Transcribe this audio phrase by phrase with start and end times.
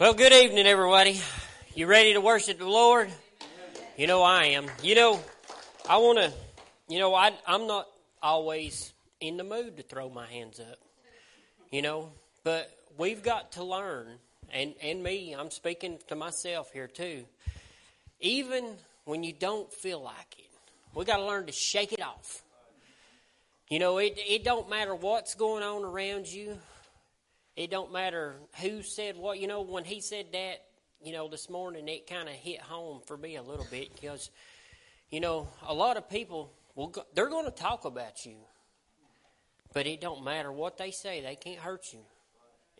[0.00, 1.20] Well, good evening, everybody.
[1.74, 3.10] You ready to worship the Lord?
[3.98, 4.64] You know I am.
[4.82, 5.20] You know,
[5.86, 6.32] I want to,
[6.88, 7.86] you know, I, I'm not
[8.22, 10.78] always in the mood to throw my hands up,
[11.70, 12.12] you know,
[12.44, 14.06] but we've got to learn,
[14.50, 17.26] and, and me, I'm speaking to myself here too.
[18.20, 20.48] Even when you don't feel like it,
[20.94, 22.42] we got to learn to shake it off.
[23.68, 26.56] You know, it, it don't matter what's going on around you.
[27.60, 29.38] It don't matter who said what.
[29.38, 30.62] You know, when he said that,
[31.04, 34.30] you know, this morning, it kind of hit home for me a little bit because,
[35.10, 38.36] you know, a lot of people, will go, they're going to talk about you.
[39.74, 41.20] But it don't matter what they say.
[41.20, 41.98] They can't hurt you.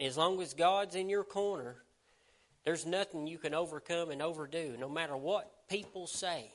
[0.01, 1.77] As long as God's in your corner,
[2.65, 6.51] there's nothing you can overcome and overdo, no matter what people say.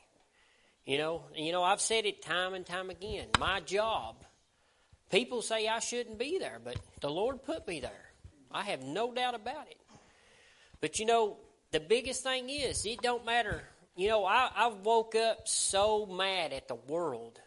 [0.83, 3.27] You know, you know, I've said it time and time again.
[3.37, 4.15] My job,
[5.11, 8.04] people say I shouldn't be there, but the Lord put me there.
[8.55, 9.77] I have no doubt about it.
[10.79, 11.37] But you know,
[11.71, 13.61] the biggest thing is, it don't matter.
[13.97, 17.39] You know, I, I woke up so mad at the world.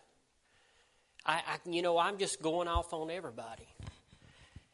[1.25, 3.67] I, I, you know, I'm just going off on everybody.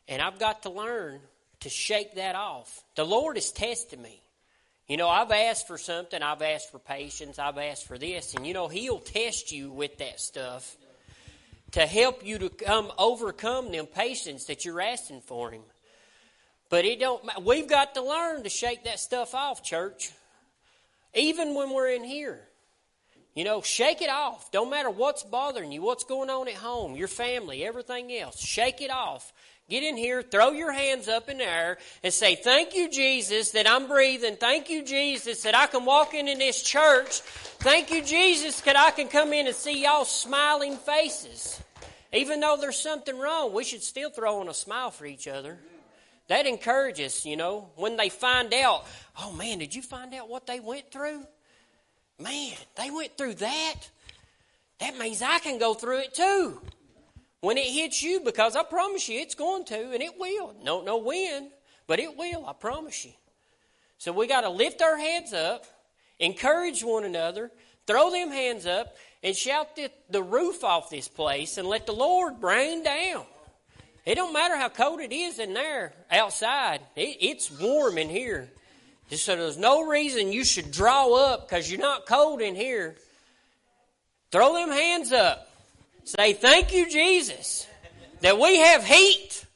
[0.08, 1.20] And I've got to learn
[1.60, 2.82] to shake that off.
[2.94, 4.20] The Lord is testing me.
[4.86, 6.22] You know, I've asked for something.
[6.22, 7.38] I've asked for patience.
[7.38, 8.34] I've asked for this.
[8.34, 10.76] And, you know, He'll test you with that stuff
[11.72, 15.62] to help you to come overcome the impatience that you're asking for Him.
[16.74, 17.22] But it don't.
[17.44, 20.10] We've got to learn to shake that stuff off, church.
[21.14, 22.40] Even when we're in here,
[23.36, 24.50] you know, shake it off.
[24.50, 28.40] Don't matter what's bothering you, what's going on at home, your family, everything else.
[28.40, 29.32] Shake it off.
[29.70, 33.52] Get in here, throw your hands up in the air, and say, Thank you, Jesus,
[33.52, 34.34] that I'm breathing.
[34.34, 37.20] Thank you, Jesus, that I can walk into this church.
[37.60, 41.62] Thank you, Jesus, that I can come in and see y'all smiling faces.
[42.12, 45.56] Even though there's something wrong, we should still throw on a smile for each other.
[46.28, 48.86] That encourages, you know, when they find out,
[49.20, 51.24] oh man, did you find out what they went through?
[52.18, 53.74] Man, they went through that.
[54.80, 56.60] That means I can go through it too.
[57.40, 60.54] When it hits you, because I promise you it's going to, and it will.
[60.64, 61.50] Don't know when,
[61.86, 63.12] but it will, I promise you.
[63.98, 65.66] So we got to lift our heads up,
[66.18, 67.50] encourage one another,
[67.86, 71.92] throw them hands up, and shout the, the roof off this place and let the
[71.92, 73.26] Lord rain down.
[74.06, 76.80] It don't matter how cold it is in there outside.
[76.94, 78.50] It, it's warm in here.
[79.10, 82.96] So there's no reason you should draw up because you're not cold in here.
[84.30, 85.48] Throw them hands up.
[86.04, 87.66] Say, thank you, Jesus,
[88.20, 89.46] that we have heat.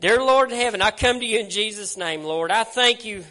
[0.00, 2.50] Dear Lord in heaven, I come to you in Jesus' name, Lord.
[2.50, 3.24] I thank you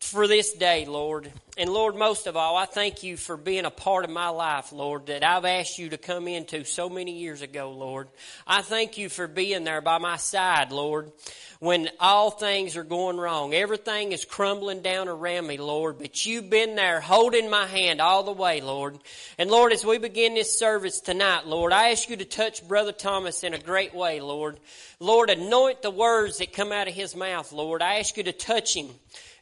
[0.00, 1.30] for this day, Lord.
[1.58, 4.72] And Lord, most of all, I thank you for being a part of my life,
[4.72, 8.08] Lord, that I've asked you to come into so many years ago, Lord.
[8.46, 11.12] I thank you for being there by my side, Lord,
[11.60, 13.52] when all things are going wrong.
[13.52, 18.22] Everything is crumbling down around me, Lord, but you've been there holding my hand all
[18.22, 18.98] the way, Lord.
[19.36, 22.92] And Lord, as we begin this service tonight, Lord, I ask you to touch Brother
[22.92, 24.58] Thomas in a great way, Lord.
[25.00, 27.82] Lord, anoint the words that come out of his mouth, Lord.
[27.82, 28.88] I ask you to touch him.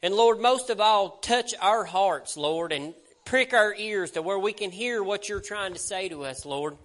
[0.03, 2.95] And Lord, most of all, touch our hearts, Lord, and
[3.27, 6.47] prick our ears to where we can hear what you're trying to say to us,
[6.47, 6.77] Lord.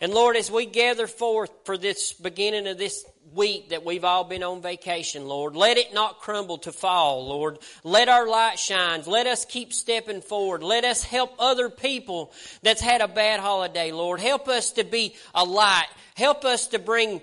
[0.00, 4.24] And Lord, as we gather forth for this beginning of this week that we've all
[4.24, 7.58] been on vacation, Lord, let it not crumble to fall, Lord.
[7.84, 9.02] Let our light shine.
[9.06, 10.62] Let us keep stepping forward.
[10.62, 14.20] Let us help other people that's had a bad holiday, Lord.
[14.20, 15.88] Help us to be a light.
[16.16, 17.22] Help us to bring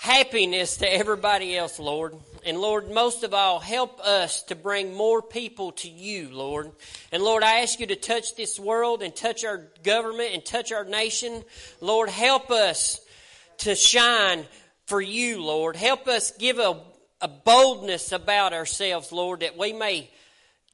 [0.00, 2.14] happiness to everybody else, Lord.
[2.44, 6.72] And Lord, most of all, help us to bring more people to you, Lord.
[7.12, 10.72] And Lord, I ask you to touch this world and touch our government and touch
[10.72, 11.44] our nation.
[11.80, 13.00] Lord, help us
[13.58, 14.44] to shine
[14.86, 15.76] for you, Lord.
[15.76, 16.80] Help us give a,
[17.20, 20.10] a boldness about ourselves, Lord, that we may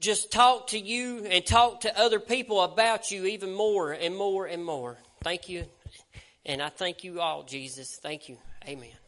[0.00, 4.46] just talk to you and talk to other people about you even more and more
[4.46, 4.96] and more.
[5.22, 5.64] Thank you.
[6.46, 7.98] And I thank you all, Jesus.
[8.00, 8.38] Thank you.
[8.66, 9.07] Amen.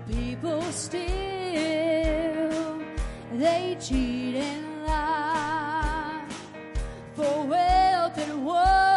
[0.00, 1.04] People steal,
[3.32, 6.24] they cheat and lie.
[7.14, 8.93] For wealth and what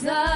[0.00, 0.29] Jesus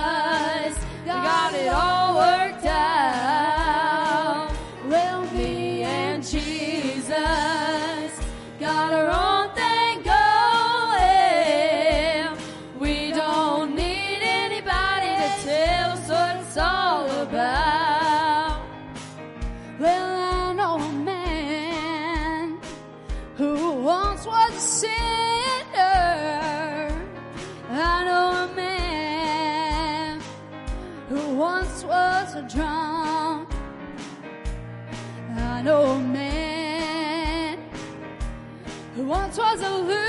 [39.56, 40.03] was a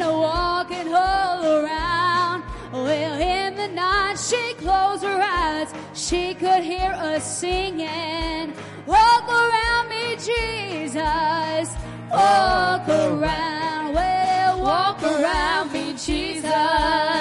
[0.00, 2.44] and walking all around.
[2.72, 5.72] Well, in the night she closed her eyes.
[5.92, 8.54] She could hear us singing.
[8.86, 11.68] Walk around me, Jesus.
[12.10, 13.94] Walk around.
[13.94, 17.11] Well, walk around me, Jesus.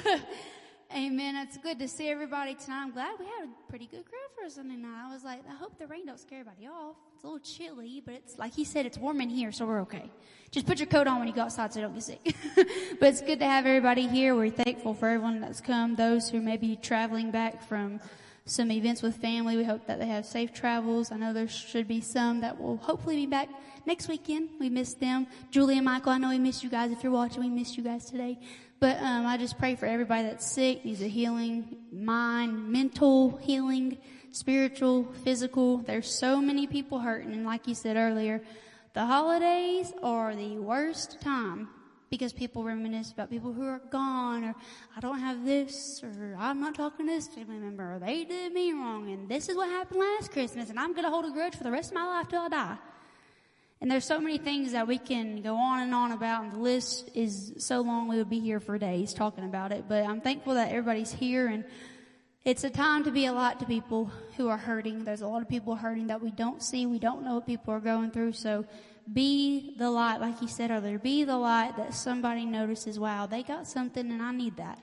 [0.94, 1.36] Amen.
[1.36, 2.82] It's good to see everybody tonight.
[2.82, 5.06] I'm glad we had a pretty good crowd for Sunday night.
[5.08, 6.96] I was like, I hope the rain don't scare everybody off.
[7.14, 9.80] It's a little chilly, but it's like he said, it's warm in here, so we're
[9.82, 10.10] okay.
[10.50, 12.36] Just put your coat on when you go outside so you don't get sick.
[13.00, 14.34] but it's good to have everybody here.
[14.34, 15.94] We're thankful for everyone that's come.
[15.94, 18.00] Those who may be traveling back from
[18.44, 19.56] some events with family.
[19.56, 21.12] We hope that they have safe travels.
[21.12, 23.48] I know there should be some that will hopefully be back
[23.86, 24.50] next weekend.
[24.58, 25.26] We missed them.
[25.50, 26.90] Julie and Michael, I know we missed you guys.
[26.90, 28.38] If you're watching, we missed you guys today.
[28.82, 33.98] But um, I just pray for everybody that's sick, needs a healing, mind, mental healing,
[34.32, 35.78] spiritual, physical.
[35.78, 38.42] There's so many people hurting, and like you said earlier,
[38.94, 41.68] the holidays are the worst time
[42.10, 44.54] because people reminisce about people who are gone, or
[44.96, 48.52] I don't have this, or I'm not talking to this family member, or they did
[48.52, 51.30] me wrong, and this is what happened last Christmas, and I'm going to hold a
[51.30, 52.78] grudge for the rest of my life till I die.
[53.82, 56.58] And there's so many things that we can go on and on about, and the
[56.58, 59.86] list is so long we would be here for days talking about it.
[59.88, 61.64] But I'm thankful that everybody's here, and
[62.44, 65.02] it's a time to be a light to people who are hurting.
[65.02, 66.86] There's a lot of people hurting that we don't see.
[66.86, 68.34] We don't know what people are going through.
[68.34, 68.66] So
[69.12, 71.00] be the light, like you said earlier.
[71.00, 74.78] Be the light that somebody notices, wow, they got something and I need that.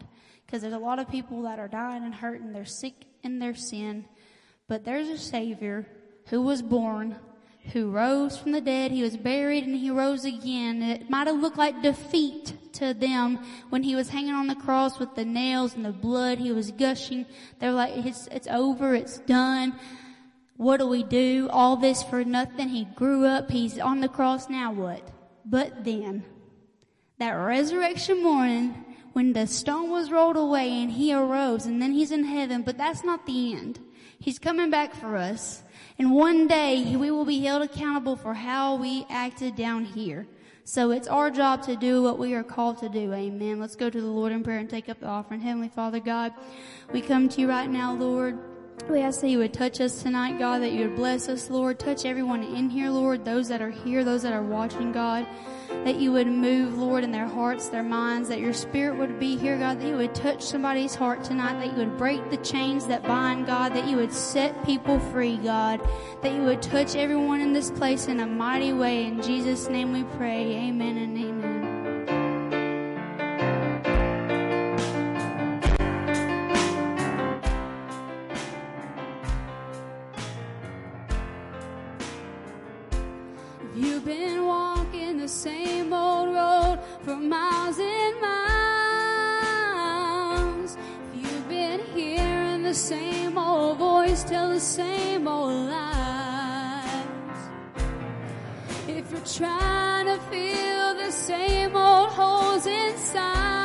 [0.46, 2.52] Because there's a lot of people that are dying and hurting.
[2.52, 4.08] They're sick in their sin.
[4.68, 5.88] But there's a Savior
[6.26, 7.16] who was born
[7.74, 8.92] who rose from the dead.
[8.92, 10.82] He was buried and he rose again.
[10.82, 15.00] It might have looked like defeat to them when he was hanging on the cross
[15.00, 16.40] with the nails and the blood.
[16.40, 17.26] He was gushing.
[17.60, 18.96] They were like, it's, it's over.
[18.96, 19.76] It's done.
[20.58, 21.48] What do we do?
[21.52, 22.70] All this for nothing.
[22.70, 23.50] He grew up.
[23.52, 24.50] He's on the cross.
[24.50, 25.08] Now what?
[25.46, 26.26] But then
[27.18, 28.89] that resurrection morning
[29.20, 32.78] when the stone was rolled away and he arose and then he's in heaven, but
[32.78, 33.78] that's not the end.
[34.18, 35.62] He's coming back for us.
[35.98, 40.26] And one day we will be held accountable for how we acted down here.
[40.64, 43.14] So it's our job to do what we are called to do.
[43.14, 43.60] Amen.
[43.60, 45.42] Let's go to the Lord in prayer and take up the offering.
[45.42, 46.32] Heavenly Father God,
[46.94, 48.40] we come to you right now, Lord.
[48.88, 51.80] We ask that you would touch us tonight, God, that you would bless us, Lord.
[51.80, 55.28] Touch everyone in here, Lord, those that are here, those that are watching, God
[55.70, 59.38] that you would move, Lord, in their hearts, their minds, that your spirit would be
[59.38, 62.88] here, God, that you would touch somebody's heart tonight, that you would break the chains
[62.88, 65.80] that bind, God, that you would set people free, God,
[66.22, 69.06] that you would touch everyone in this place in a mighty way.
[69.06, 70.56] In Jesus' name we pray.
[70.56, 71.59] Amen and amen.
[87.04, 88.78] For miles and miles.
[91.16, 97.06] If you've been hearing the same old voice tell the same old lies.
[98.88, 103.59] If you're trying to fill the same old holes inside,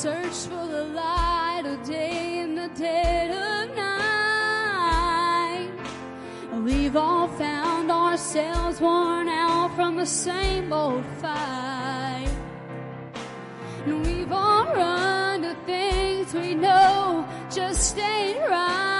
[0.00, 5.68] Searched for the light of day in the dead of night.
[6.64, 12.30] We've all found ourselves worn out from the same old fight.
[13.84, 18.99] And we've all run to things we know just ain't right.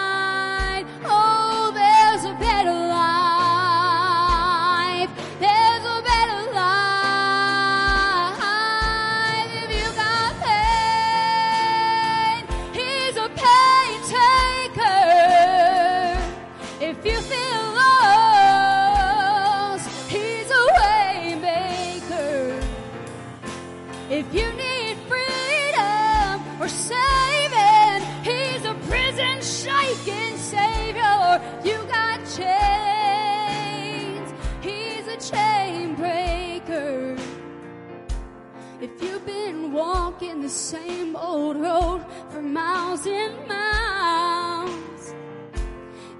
[39.03, 45.15] You've been walking the same old road for miles and miles,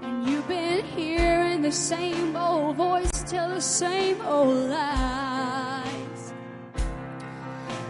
[0.01, 6.33] and you've been hearing the same old voice tell the same old lies.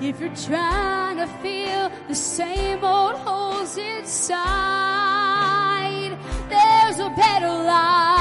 [0.02, 5.22] If you're trying to fill the same old holes inside.
[6.50, 8.21] There's a better life.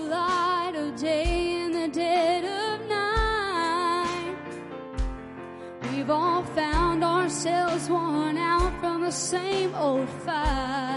[7.43, 10.90] ourselves worn out from the same old fight.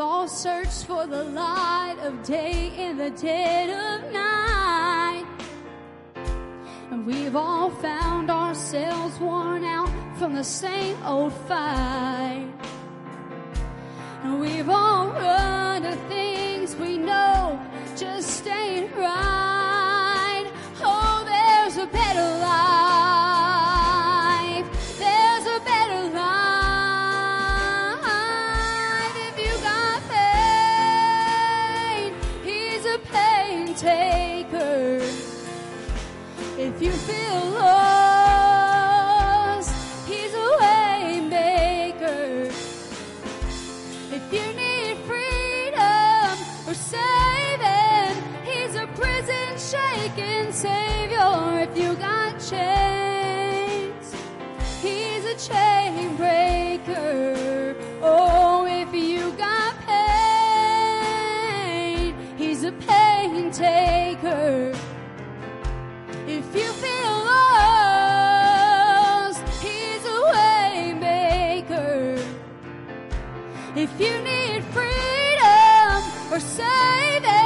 [0.00, 5.26] All searched for the light of day in the dead of night.
[6.90, 12.48] And we've all found ourselves worn out from the same old fight.
[14.22, 17.60] And we've all run to things we know
[17.96, 19.29] just ain't right.
[50.00, 51.60] Shaking savior.
[51.60, 54.14] If you got chains,
[54.80, 57.74] he's a chain breaker.
[58.02, 60.14] Oh, if you got pain,
[62.38, 64.72] he's a pain taker.
[66.26, 72.16] If you feel lost, he's a way maker.
[73.76, 77.39] If you need freedom or saving,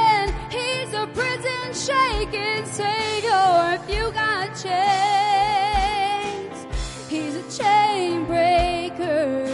[1.85, 3.77] shaking savior.
[3.77, 6.57] If you got chains,
[7.07, 9.45] he's a chain breaker.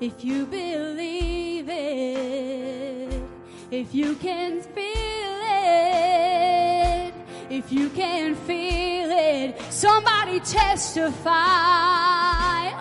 [0.00, 3.22] If you believe it,
[3.70, 7.14] if you can feel it,
[7.50, 11.32] if you can feel it, somebody testify.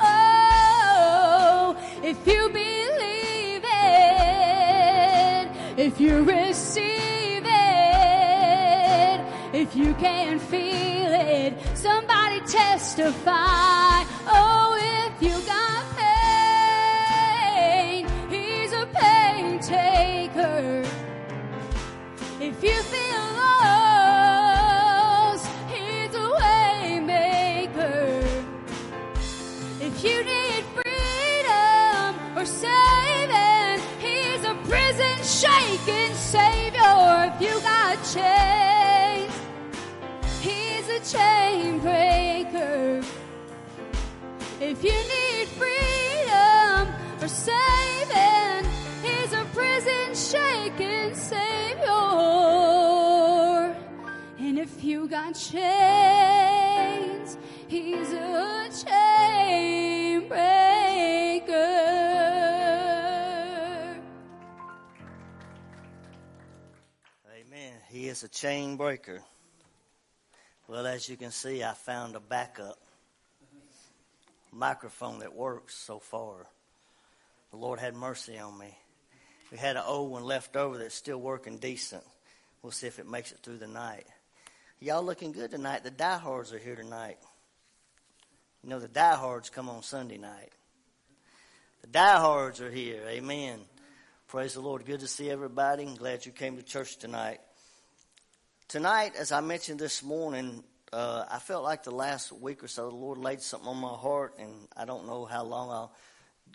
[0.05, 2.62] Oh, if you believe
[5.77, 9.21] if you receive it,
[9.53, 14.03] if you can feel it, somebody testify.
[14.27, 15.85] Oh, if you got
[17.95, 20.83] pain, he's a pain taker.
[22.39, 23.12] If you feel
[35.85, 37.31] shaking savior.
[37.33, 39.33] If you got chains,
[40.41, 43.01] he's a chain breaker.
[44.59, 46.87] If you need freedom
[47.21, 48.65] or saving,
[49.03, 51.91] he's a prison shaking savior.
[54.39, 60.72] And if you got chains, he's a chain breaker.
[68.13, 69.23] It's a chain breaker.
[70.67, 72.77] Well, as you can see, I found a backup
[74.51, 76.45] microphone that works so far.
[77.49, 78.77] The Lord had mercy on me.
[79.51, 82.03] We had an old one left over that's still working decent.
[82.61, 84.05] We'll see if it makes it through the night.
[84.79, 85.83] Y'all looking good tonight.
[85.83, 87.17] The diehards are here tonight.
[88.63, 90.51] You know, the diehards come on Sunday night.
[91.81, 93.01] The diehards are here.
[93.07, 93.61] Amen.
[94.27, 94.85] Praise the Lord.
[94.85, 95.87] Good to see everybody.
[95.87, 97.39] I'm glad you came to church tonight.
[98.67, 102.89] Tonight, as I mentioned this morning, uh, I felt like the last week or so
[102.89, 105.93] the Lord laid something on my heart, and I don't know how long I'll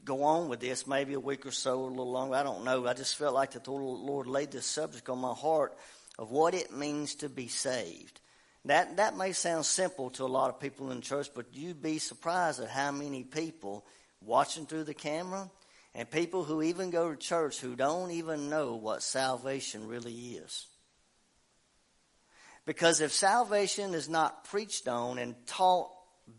[0.05, 0.87] go on with this.
[0.87, 2.35] Maybe a week or so, a little longer.
[2.35, 2.87] I don't know.
[2.87, 5.77] I just felt like the Lord laid this subject on my heart
[6.19, 8.21] of what it means to be saved.
[8.65, 11.99] That that may sound simple to a lot of people in church, but you'd be
[11.99, 13.85] surprised at how many people
[14.21, 15.51] watching through the camera
[15.95, 20.68] and people who even go to church who don't even know what salvation really is.
[22.69, 25.89] Because if salvation is not preached on and taught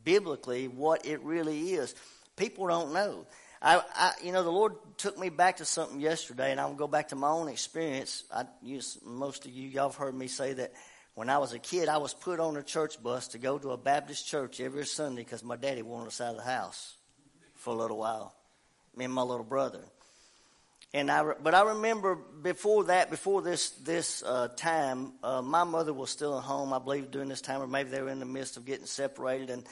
[0.04, 1.96] biblically what it really is,
[2.36, 3.26] people don't know.
[3.64, 6.78] I, I, you know, the Lord took me back to something yesterday, and I'm gonna
[6.78, 8.26] go back to my own experience.
[8.32, 10.72] I, use most of you, y'all have heard me say that
[11.16, 13.72] when I was a kid, I was put on a church bus to go to
[13.72, 16.96] a Baptist church every Sunday because my daddy wanted us out of the house
[17.56, 18.36] for a little while.
[18.96, 19.82] Me and my little brother.
[20.94, 25.94] And I, but I remember before that, before this this uh, time, uh, my mother
[25.94, 26.74] was still at home.
[26.74, 29.52] I believe during this time, or maybe they were in the midst of getting separated.
[29.52, 29.64] And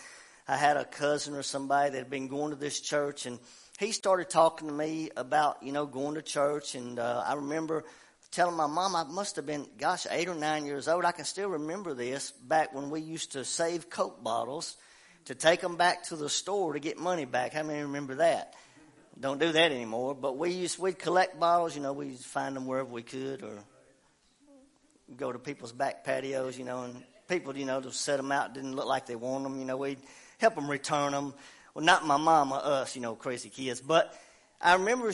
[0.47, 3.39] I had a cousin or somebody that had been going to this church, and
[3.80, 6.75] he started talking to me about you know going to church.
[6.75, 7.84] And uh, I remember
[8.30, 11.03] telling my mom I must have been, gosh, eight or nine years old.
[11.03, 14.77] I can still remember this back when we used to save Coke bottles
[15.25, 17.53] to take them back to the store to get money back.
[17.53, 18.53] How many remember that?
[19.19, 20.13] Don't do that anymore.
[20.13, 21.75] But we used we'd collect bottles.
[21.75, 23.63] You know, we'd find them wherever we could, or
[25.15, 26.58] go to people's back patios.
[26.58, 29.45] You know, and people, you know, to set them out didn't look like they wanted
[29.45, 29.60] them.
[29.60, 29.99] You know, we'd
[30.38, 31.34] help them return them.
[31.73, 33.82] Well, not my or us, you know, crazy kids.
[33.82, 34.13] But
[34.62, 35.12] I remember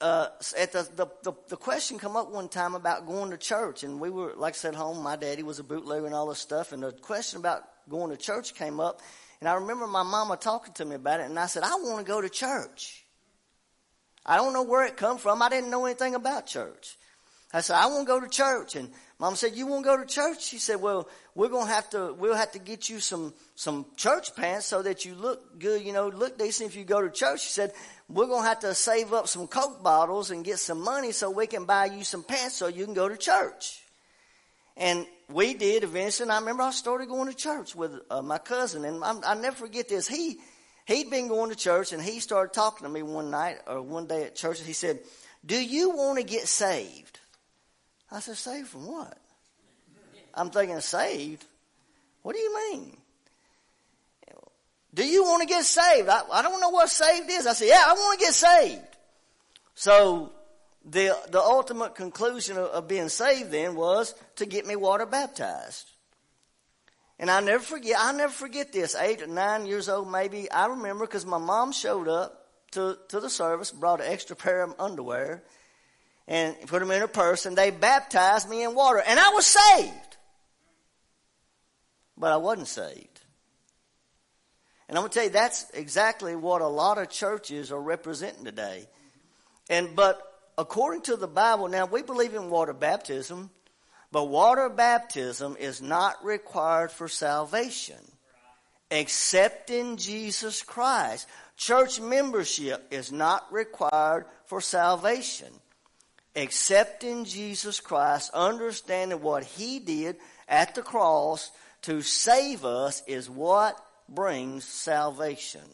[0.00, 3.84] uh, at the, the, the the question come up one time about going to church,
[3.84, 5.02] and we were like I said, home.
[5.02, 8.16] My daddy was a bootlegger and all this stuff, and the question about going to
[8.16, 9.00] church came up.
[9.40, 11.98] And I remember my mama talking to me about it, and I said, I want
[11.98, 13.03] to go to church.
[14.26, 15.42] I don't know where it come from.
[15.42, 16.96] I didn't know anything about church.
[17.52, 18.74] I said, I want to go to church.
[18.74, 20.44] And mom said, you want to go to church?
[20.44, 23.86] She said, well, we're going to have to, we'll have to get you some, some
[23.96, 27.10] church pants so that you look good, you know, look decent if you go to
[27.10, 27.42] church.
[27.42, 27.72] She said,
[28.08, 31.30] we're going to have to save up some Coke bottles and get some money so
[31.30, 33.80] we can buy you some pants so you can go to church.
[34.76, 36.30] And we did eventually.
[36.30, 38.84] I remember I started going to church with uh, my cousin.
[38.84, 40.08] And I'm, i never forget this.
[40.08, 40.38] He,
[40.84, 44.06] he'd been going to church and he started talking to me one night or one
[44.06, 44.58] day at church.
[44.58, 45.00] And he said,
[45.44, 47.18] Do you want to get saved?
[48.10, 49.18] I said, Saved from what?
[50.34, 51.44] I'm thinking, Saved?
[52.22, 52.96] What do you mean?
[54.94, 56.08] Do you want to get saved?
[56.08, 57.46] I, I don't know what saved is.
[57.46, 58.96] I said, Yeah, I want to get saved.
[59.74, 60.32] So
[60.84, 65.90] the, the ultimate conclusion of, of being saved then was to get me water baptized.
[67.18, 68.96] And I never forget, I never forget this.
[68.96, 70.50] Eight or nine years old, maybe.
[70.50, 74.62] I remember because my mom showed up to, to the service, brought an extra pair
[74.62, 75.44] of underwear,
[76.26, 79.02] and put them in her purse, and they baptized me in water.
[79.06, 80.16] And I was saved.
[82.16, 83.20] But I wasn't saved.
[84.88, 88.44] And I'm going to tell you, that's exactly what a lot of churches are representing
[88.44, 88.86] today.
[89.70, 90.20] And, but
[90.58, 93.50] according to the Bible, now we believe in water baptism.
[94.14, 97.98] But water baptism is not required for salvation
[98.88, 101.26] except in Jesus Christ.
[101.56, 105.48] Church membership is not required for salvation
[106.36, 108.30] except in Jesus Christ.
[108.34, 111.50] Understanding what He did at the cross
[111.82, 113.76] to save us is what
[114.08, 115.68] brings salvation.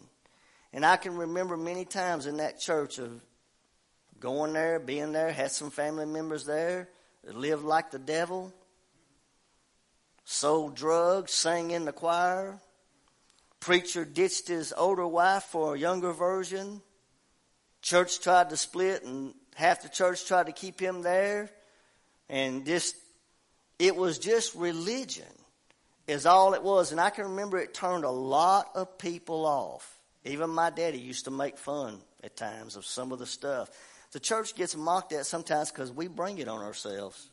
[0.73, 3.21] And I can remember many times in that church of
[4.19, 6.89] going there, being there, had some family members there
[7.25, 8.53] lived like the devil,
[10.25, 12.59] sold drugs, sang in the choir.
[13.59, 16.81] Preacher ditched his older wife for a younger version.
[17.83, 21.51] Church tried to split, and half the church tried to keep him there.
[22.29, 22.97] And just,
[23.79, 25.27] it was just religion,
[26.07, 26.93] is all it was.
[26.93, 29.97] And I can remember it turned a lot of people off.
[30.25, 33.71] Even my daddy used to make fun at times of some of the stuff.
[34.13, 37.31] The church gets mocked at sometimes because we bring it on ourselves.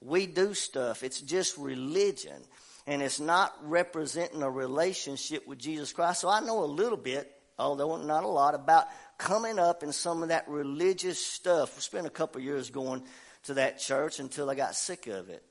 [0.00, 1.02] We do stuff.
[1.02, 2.42] It's just religion.
[2.86, 6.22] And it's not representing a relationship with Jesus Christ.
[6.22, 8.86] So I know a little bit, although not a lot, about
[9.18, 11.76] coming up in some of that religious stuff.
[11.76, 13.04] We spent a couple years going
[13.44, 15.44] to that church until I got sick of it.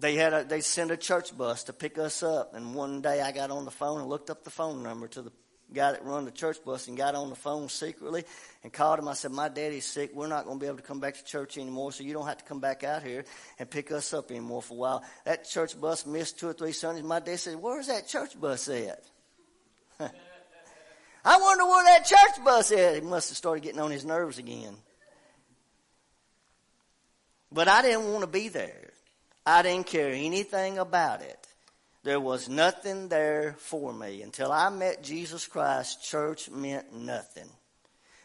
[0.00, 3.20] They had a, they sent a church bus to pick us up, and one day
[3.20, 5.32] I got on the phone and looked up the phone number to the
[5.72, 8.24] guy that run the church bus and got on the phone secretly
[8.62, 9.08] and called him.
[9.08, 10.10] I said, "My daddy's sick.
[10.14, 12.26] We're not going to be able to come back to church anymore, so you don't
[12.26, 13.24] have to come back out here
[13.58, 16.72] and pick us up anymore for a while." That church bus missed two or three
[16.72, 17.04] Sundays.
[17.04, 19.04] My dad said, "Where's that church bus at?"
[21.24, 22.94] I wonder where that church bus is.
[22.96, 24.74] He must have started getting on his nerves again.
[27.52, 28.92] But I didn't want to be there.
[29.44, 31.46] I didn't care anything about it.
[32.02, 34.22] There was nothing there for me.
[34.22, 37.48] Until I met Jesus Christ, church meant nothing.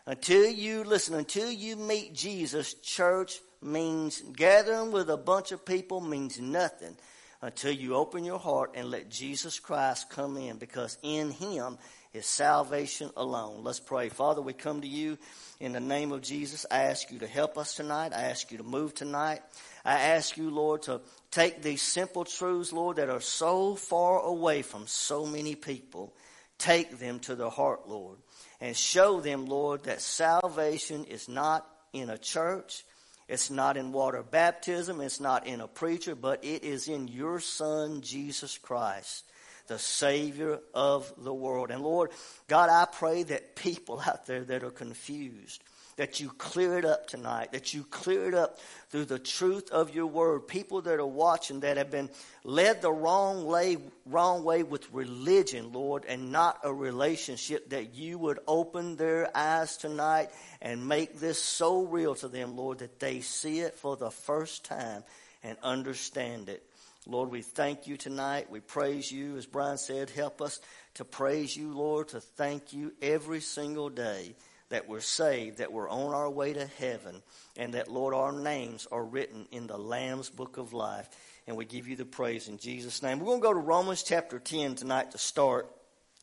[0.05, 5.99] Until you, listen, until you meet Jesus, church means gathering with a bunch of people
[5.99, 6.95] means nothing
[7.41, 11.77] until you open your heart and let Jesus Christ come in because in Him
[12.13, 13.63] is salvation alone.
[13.63, 14.09] Let's pray.
[14.09, 15.17] Father, we come to you
[15.59, 16.65] in the name of Jesus.
[16.71, 18.13] I ask you to help us tonight.
[18.13, 19.41] I ask you to move tonight.
[19.85, 24.63] I ask you, Lord, to take these simple truths, Lord, that are so far away
[24.63, 26.13] from so many people.
[26.57, 28.17] Take them to the heart, Lord,
[28.59, 32.83] and show them, Lord, that salvation is not in a church.
[33.27, 35.01] It's not in water baptism.
[35.01, 39.25] It's not in a preacher, but it is in your Son, Jesus Christ
[39.67, 41.71] the Savior of the world.
[41.71, 42.11] And Lord,
[42.47, 45.63] God, I pray that people out there that are confused,
[45.97, 49.95] that you clear it up tonight, that you clear it up through the truth of
[49.95, 50.47] your word.
[50.47, 52.09] People that are watching that have been
[52.43, 58.17] led the wrong way, wrong way with religion, Lord, and not a relationship, that you
[58.17, 60.29] would open their eyes tonight
[60.61, 64.65] and make this so real to them, Lord, that they see it for the first
[64.65, 65.03] time
[65.43, 66.63] and understand it.
[67.07, 68.49] Lord, we thank you tonight.
[68.49, 69.37] We praise you.
[69.37, 70.59] As Brian said, help us
[70.95, 74.35] to praise you, Lord, to thank you every single day
[74.75, 77.23] that we're saved, that we're on our way to heaven,
[77.55, 81.07] and that, Lord, our names are written in the Lamb's book of life.
[81.47, 83.19] And we give you the praise in Jesus' name.
[83.19, 85.71] We're going to go to Romans chapter 10 tonight to start.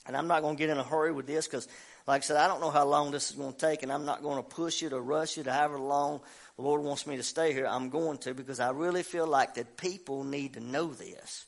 [0.05, 1.67] And I'm not going to get in a hurry with this because,
[2.07, 4.05] like I said, I don't know how long this is going to take, and I'm
[4.05, 6.21] not going to push it or rush it, however long
[6.57, 9.55] the Lord wants me to stay here, I'm going to because I really feel like
[9.55, 11.47] that people need to know this.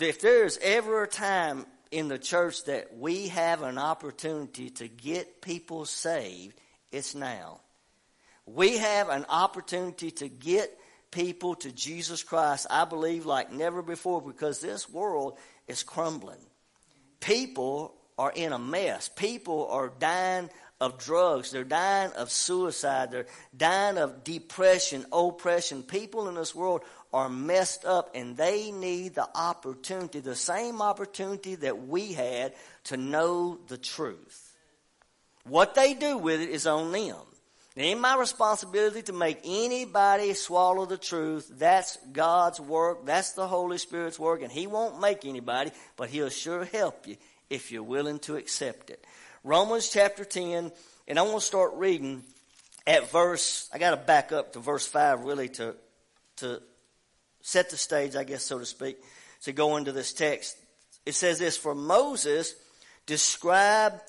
[0.00, 5.40] If there's ever a time in the church that we have an opportunity to get
[5.40, 6.58] people saved,
[6.92, 7.60] it's now.
[8.46, 10.76] We have an opportunity to get
[11.10, 16.44] people to Jesus Christ, I believe, like never before because this world is crumbling.
[17.20, 19.08] People are in a mess.
[19.08, 21.50] People are dying of drugs.
[21.50, 23.10] They're dying of suicide.
[23.10, 23.26] They're
[23.56, 25.82] dying of depression, oppression.
[25.82, 26.82] People in this world
[27.16, 32.52] are messed up and they need the opportunity, the same opportunity that we had
[32.84, 34.54] to know the truth.
[35.44, 37.16] What they do with it is on them.
[37.74, 41.50] It ain't my responsibility to make anybody swallow the truth.
[41.58, 43.06] That's God's work.
[43.06, 44.42] That's the Holy Spirit's work.
[44.42, 47.16] And He won't make anybody, but He'll sure help you
[47.48, 49.02] if you're willing to accept it.
[49.42, 50.70] Romans chapter 10,
[51.08, 52.24] and I want to start reading
[52.86, 55.76] at verse, I got to back up to verse 5 really to,
[56.36, 56.60] to
[57.46, 58.98] set the stage, I guess, so to speak,
[59.42, 60.56] to go into this text.
[61.06, 62.56] It says this, For Moses
[63.06, 64.00] described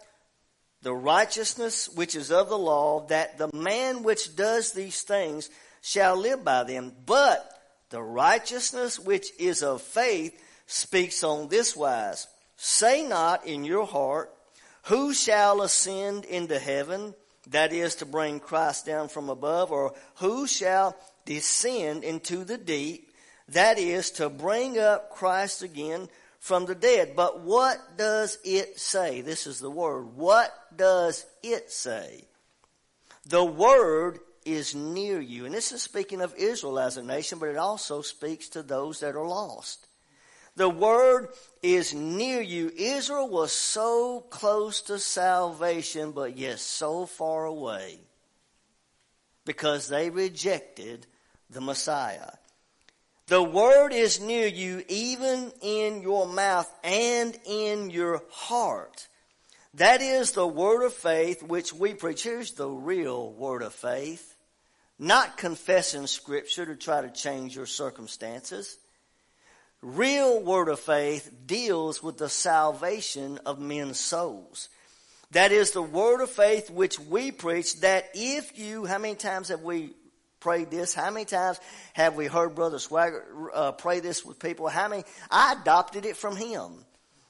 [0.81, 5.51] the righteousness which is of the law, that the man which does these things
[5.83, 6.91] shall live by them.
[7.05, 7.47] But
[7.91, 10.35] the righteousness which is of faith
[10.65, 12.25] speaks on this wise.
[12.55, 14.33] Say not in your heart,
[14.85, 17.13] who shall ascend into heaven?
[17.51, 23.06] That is to bring Christ down from above, or who shall descend into the deep?
[23.49, 27.13] That is to bring up Christ again from the dead.
[27.15, 29.21] But what does it say?
[29.21, 30.15] This is the word.
[30.15, 32.25] What does it say?
[33.25, 35.45] The word is near you.
[35.45, 39.01] And this is speaking of Israel as a nation, but it also speaks to those
[39.01, 39.87] that are lost.
[40.55, 41.29] The word
[41.61, 42.71] is near you.
[42.75, 47.99] Israel was so close to salvation, but yet so far away
[49.45, 51.05] because they rejected
[51.49, 52.31] the Messiah.
[53.27, 59.07] The word is near you, even in your mouth and in your heart.
[59.73, 62.23] That is the word of faith which we preach.
[62.23, 64.35] Here's the real word of faith.
[64.97, 68.77] Not confessing scripture to try to change your circumstances
[69.81, 74.69] real word of faith deals with the salvation of men's souls.
[75.31, 79.49] That is the word of faith which we preach that if you, how many times
[79.49, 79.91] have we
[80.47, 80.93] prayed this?
[80.93, 81.59] How many times
[81.91, 83.23] have we heard Brother Swaggart
[83.53, 84.69] uh, pray this with people?
[84.69, 85.03] How many?
[85.29, 86.85] I adopted it from him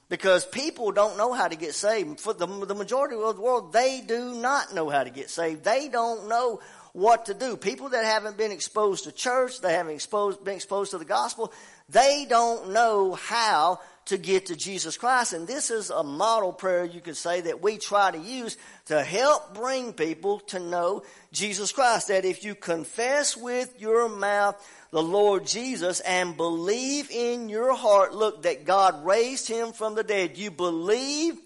[0.08, 2.20] because people don't know how to get saved.
[2.20, 5.64] For the, the majority of the world, they do not know how to get saved.
[5.64, 6.60] They don't know
[6.92, 7.56] what to do.
[7.56, 11.52] People that haven't been exposed to church, they haven't exposed, been exposed to the gospel,
[11.88, 15.32] they don't know how to get to Jesus Christ.
[15.32, 18.56] And this is a model prayer, you could say, that we try to use
[18.86, 21.02] to help bring people to know
[21.32, 22.08] Jesus Christ.
[22.08, 24.56] That if you confess with your mouth
[24.90, 30.04] the Lord Jesus and believe in your heart, look, that God raised him from the
[30.04, 31.38] dead, you believe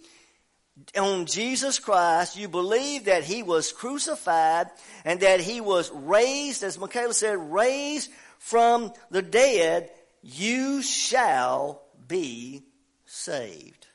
[0.96, 4.68] on Jesus Christ, you believe that he was crucified
[5.04, 9.90] and that he was raised, as Michaela said, raised from the dead,
[10.22, 11.81] you shall
[12.12, 12.62] be
[13.06, 13.86] saved.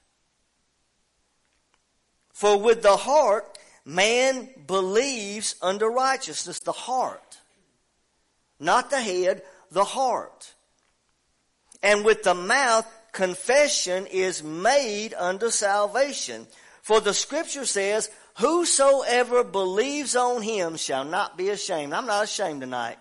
[2.33, 7.37] For with the heart, man believes unto righteousness, the heart.
[8.59, 10.55] Not the head, the heart.
[11.83, 16.47] And with the mouth, confession is made unto salvation.
[16.81, 21.93] For the scripture says, whosoever believes on him shall not be ashamed.
[21.93, 22.97] I'm not ashamed tonight.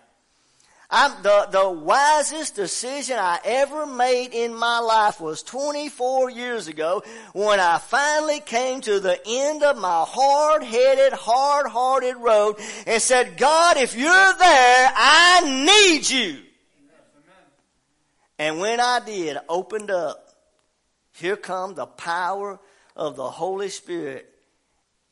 [0.89, 7.03] I'm, the, the wisest decision I ever made in my life was 24 years ago
[7.33, 12.57] when I finally came to the end of my hard-headed, hard-hearted road
[12.87, 16.43] and said, God, if you're there, I need you.
[18.39, 20.29] And when I did, opened up,
[21.13, 22.61] here come the power
[22.95, 24.36] of the Holy Spirit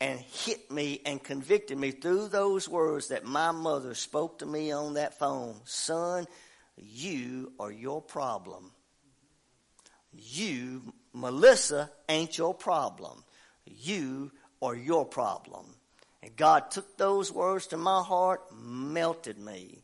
[0.01, 4.72] and hit me and convicted me through those words that my mother spoke to me
[4.72, 5.61] on that phone.
[5.64, 6.26] Son,
[6.76, 8.72] you are your problem.
[10.12, 13.24] You, Melissa, ain't your problem.
[13.64, 15.66] You are your problem.
[16.22, 19.82] And God took those words to my heart, melted me.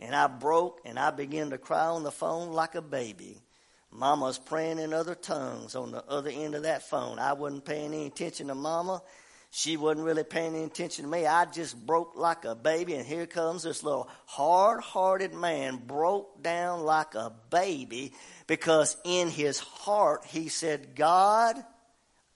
[0.00, 3.42] And I broke and I began to cry on the phone like a baby.
[3.90, 7.18] Mama's praying in other tongues on the other end of that phone.
[7.18, 9.02] I wasn't paying any attention to Mama.
[9.50, 11.26] She wasn't really paying any attention to me.
[11.26, 16.42] I just broke like a baby, and here comes this little hard hearted man, broke
[16.42, 18.12] down like a baby,
[18.46, 21.56] because in his heart he said, God,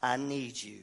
[0.02, 0.80] I need you.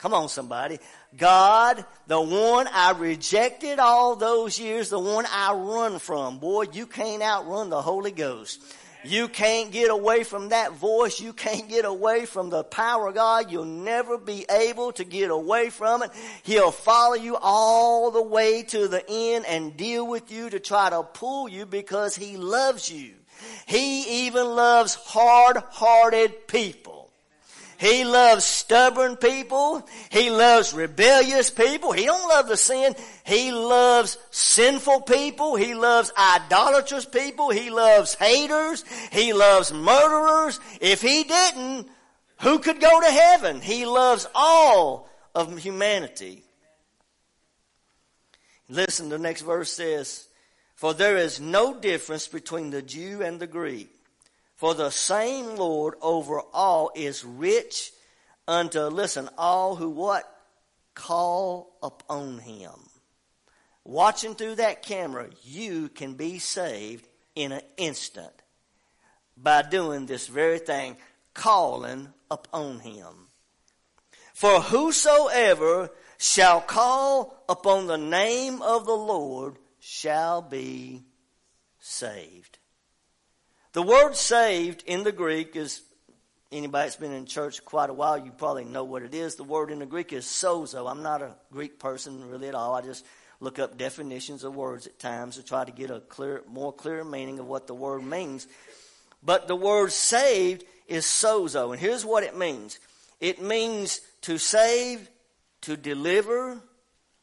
[0.00, 0.78] Come on, somebody.
[1.16, 6.38] God, the one I rejected all those years, the one I run from.
[6.38, 8.62] Boy, you can't outrun the Holy Ghost.
[9.04, 11.20] You can't get away from that voice.
[11.20, 13.50] You can't get away from the power of God.
[13.50, 16.10] You'll never be able to get away from it.
[16.42, 20.90] He'll follow you all the way to the end and deal with you to try
[20.90, 23.12] to pull you because He loves you.
[23.66, 27.10] He even loves hard-hearted people.
[27.78, 29.88] He loves stubborn people.
[30.10, 31.92] He loves rebellious people.
[31.92, 32.94] He don't love the sin.
[33.24, 35.56] He loves sinful people.
[35.56, 37.50] He loves idolatrous people.
[37.50, 38.84] He loves haters.
[39.12, 40.58] He loves murderers.
[40.80, 41.88] If he didn't,
[42.40, 43.60] who could go to heaven?
[43.60, 46.42] He loves all of humanity.
[48.68, 50.28] Listen, the next verse says,
[50.74, 53.90] For there is no difference between the Jew and the Greek
[54.60, 57.92] for the same Lord over all is rich
[58.46, 60.30] unto, listen, all who what?
[60.94, 62.89] Call upon him.
[63.84, 68.32] Watching through that camera, you can be saved in an instant
[69.36, 70.96] by doing this very thing,
[71.34, 73.28] calling upon him.
[74.34, 81.02] For whosoever shall call upon the name of the Lord shall be
[81.78, 82.58] saved.
[83.72, 85.80] The word saved in the Greek is,
[86.52, 89.36] anybody that's been in church quite a while, you probably know what it is.
[89.36, 90.90] The word in the Greek is sozo.
[90.90, 92.74] I'm not a Greek person really at all.
[92.74, 93.06] I just
[93.40, 97.02] look up definitions of words at times to try to get a clear, more clear
[97.02, 98.46] meaning of what the word means.
[99.22, 101.72] But the word saved is sozo.
[101.72, 102.78] And here's what it means.
[103.20, 105.08] It means to save,
[105.62, 106.60] to deliver,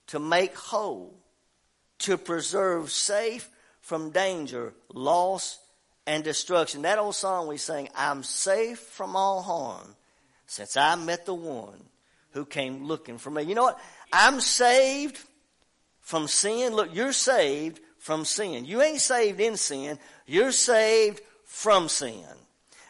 [0.07, 1.13] to make whole,
[1.99, 3.49] to preserve safe
[3.81, 5.59] from danger, loss,
[6.05, 6.83] and destruction.
[6.83, 9.95] That old song we sang, I'm safe from all harm
[10.45, 11.83] since I met the one
[12.31, 13.43] who came looking for me.
[13.43, 13.79] You know what?
[14.13, 15.19] I'm saved
[16.07, 16.73] from sin.
[16.73, 18.63] Look, you're saved from sin.
[18.63, 19.99] You ain't saved in sin.
[20.25, 22.23] You're saved from sin.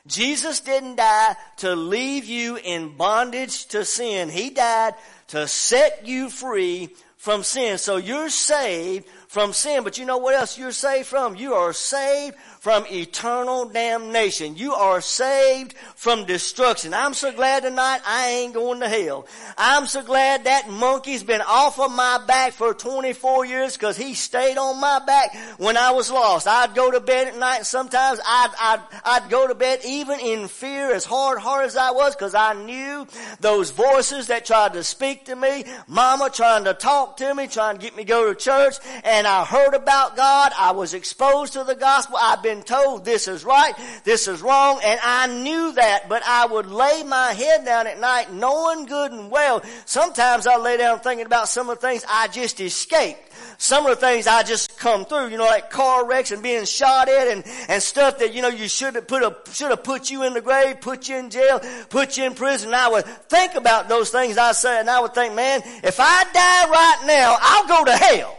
[0.05, 4.30] Jesus didn't die to leave you in bondage to sin.
[4.30, 4.93] He died
[5.30, 7.80] to set you free from sin.
[7.80, 9.07] So you're saved
[9.38, 9.83] from sin.
[9.83, 11.35] But you know what else you're saved from?
[11.35, 14.55] You are saved from eternal damnation.
[14.55, 16.91] You are saved from destruction.
[16.91, 19.27] I'm so glad tonight I ain't going to hell.
[19.55, 24.15] I'm so glad that monkey's been off of my back for 24 years because he
[24.15, 26.47] stayed on my back when I was lost.
[26.47, 30.19] I'd go to bed at night and sometimes I'd, I'd, I'd go to bed even
[30.19, 33.05] in fear as hard hearted as I was because I knew
[33.39, 37.77] those voices that tried to speak to me, mama trying to talk to me, trying
[37.77, 40.51] to get me to go to church and I heard about God.
[40.57, 42.17] I was exposed to the gospel.
[42.19, 43.73] I've been told this is right,
[44.03, 47.99] this is wrong, and I knew that, but I would lay my head down at
[47.99, 49.63] night knowing good and well.
[49.86, 53.99] Sometimes I lay down thinking about some of the things I just escaped some of
[53.99, 57.28] the things I just come through, you know, like car wrecks and being shot at
[57.28, 60.23] and, and stuff that, you know, you should have put a, should have put you
[60.23, 61.59] in the grave, put you in jail,
[61.89, 62.69] put you in prison.
[62.69, 65.99] And I would think about those things I said and I would think, man, if
[65.99, 68.38] I die right now, I'll go to hell.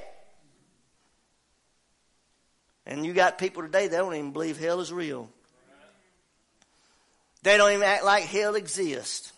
[2.88, 5.28] And you got people today, they don't even believe hell is real.
[7.42, 9.32] They don't even act like hell exists.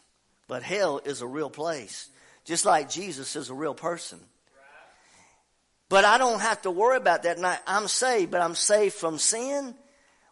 [0.47, 2.09] But hell is a real place.
[2.45, 4.21] Just like Jesus is a real person.
[5.89, 7.39] But I don't have to worry about that.
[7.39, 9.75] Now, I'm saved, but I'm saved from sin.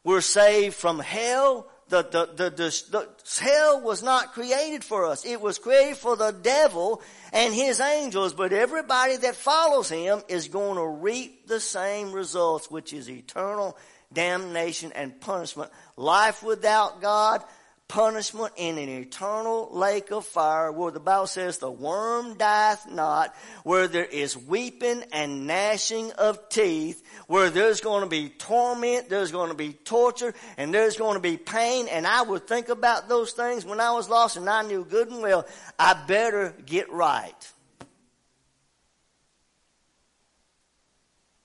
[0.05, 3.09] We're saved from hell the, the, the, the,
[3.41, 5.25] hell was not created for us.
[5.25, 10.49] It was created for the devil and his angels, but everybody that follows him is
[10.49, 13.77] going to reap the same results, which is eternal
[14.13, 15.71] damnation and punishment.
[15.97, 17.43] Life without God,
[17.89, 23.35] punishment in an eternal lake of fire where the Bible says the worm dieth not,
[23.65, 29.33] where there is weeping and gnashing of teeth, where there's going to be torment, there's
[29.33, 31.89] going to be torture, and there's going to be pain.
[31.89, 35.09] And I would think about those things when I was lost and I knew good
[35.09, 35.47] and well,
[35.79, 37.53] I better get right.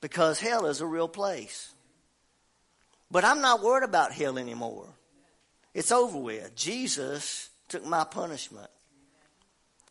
[0.01, 1.73] Because hell is a real place.
[3.09, 4.89] But I'm not worried about hell anymore.
[5.73, 6.55] It's over with.
[6.55, 8.69] Jesus took my punishment.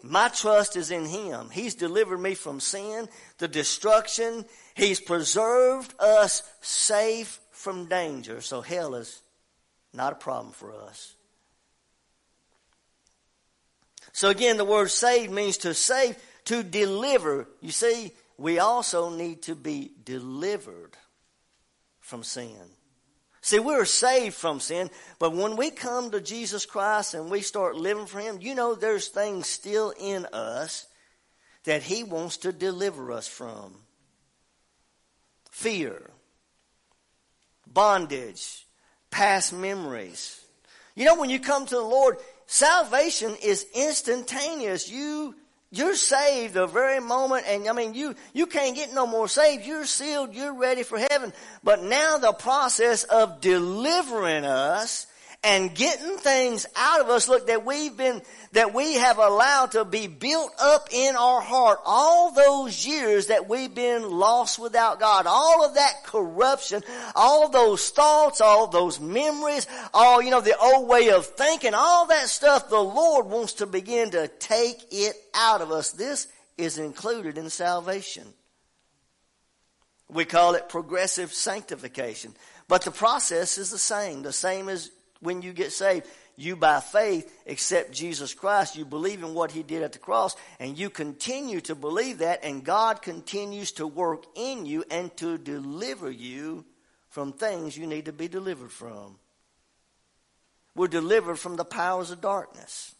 [0.02, 1.50] My trust is in Him.
[1.50, 3.08] He's delivered me from sin,
[3.38, 4.44] the destruction.
[4.74, 8.40] He's preserved us safe from danger.
[8.40, 9.22] So hell is
[9.92, 11.14] not a problem for us.
[14.12, 16.16] So again, the word save means to save,
[16.46, 17.48] to deliver.
[17.60, 20.96] You see, we also need to be delivered
[22.00, 22.58] from sin.
[23.44, 24.88] See, we're saved from sin,
[25.18, 28.76] but when we come to Jesus Christ and we start living for Him, you know
[28.76, 30.86] there's things still in us
[31.64, 33.74] that He wants to deliver us from.
[35.50, 36.08] Fear,
[37.66, 38.64] bondage,
[39.10, 40.40] past memories.
[40.94, 44.88] You know, when you come to the Lord, salvation is instantaneous.
[44.88, 45.34] You
[45.72, 49.64] you're saved the very moment, and I mean, you, you can't get no more saved.
[49.64, 50.34] You're sealed.
[50.34, 51.32] You're ready for heaven.
[51.64, 55.06] But now the process of delivering us
[55.44, 58.22] and getting things out of us, look, that we've been,
[58.52, 63.48] that we have allowed to be built up in our heart all those years that
[63.48, 65.26] we've been lost without God.
[65.26, 66.84] All of that corruption,
[67.16, 72.06] all those thoughts, all those memories, all, you know, the old way of thinking, all
[72.06, 75.90] that stuff, the Lord wants to begin to take it out of us.
[75.90, 78.26] This is included in salvation.
[80.08, 82.34] We call it progressive sanctification.
[82.68, 84.22] But the process is the same.
[84.22, 84.90] The same as
[85.22, 86.06] when you get saved.
[86.36, 88.76] You by faith accept Jesus Christ.
[88.76, 92.44] You believe in what He did at the cross and you continue to believe that
[92.44, 96.64] and God continues to work in you and to deliver you
[97.08, 99.18] from things you need to be delivered from.
[100.74, 102.94] We're delivered from the powers of darkness.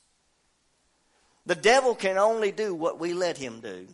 [1.47, 3.89] The devil can only do what we let him do.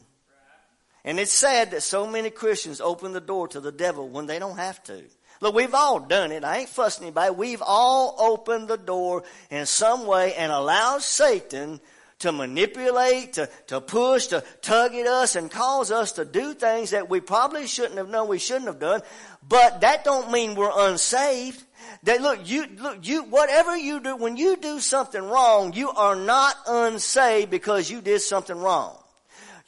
[1.05, 4.39] And it's sad that so many Christians open the door to the devil when they
[4.39, 5.05] don't have to.
[5.41, 6.45] Look, we've all done it.
[6.45, 7.35] I ain't fussing anybody.
[7.35, 11.81] We've all opened the door in some way and allowed Satan
[12.21, 16.91] to manipulate, to, to push, to tug at us and cause us to do things
[16.91, 19.03] that we probably shouldn't have known we shouldn't have done.
[19.49, 21.63] But that don't mean we're unsaved.
[22.03, 26.17] That look, you, look, you, whatever you do, when you do something wrong, you are
[26.17, 28.97] not unsaved because you did something wrong.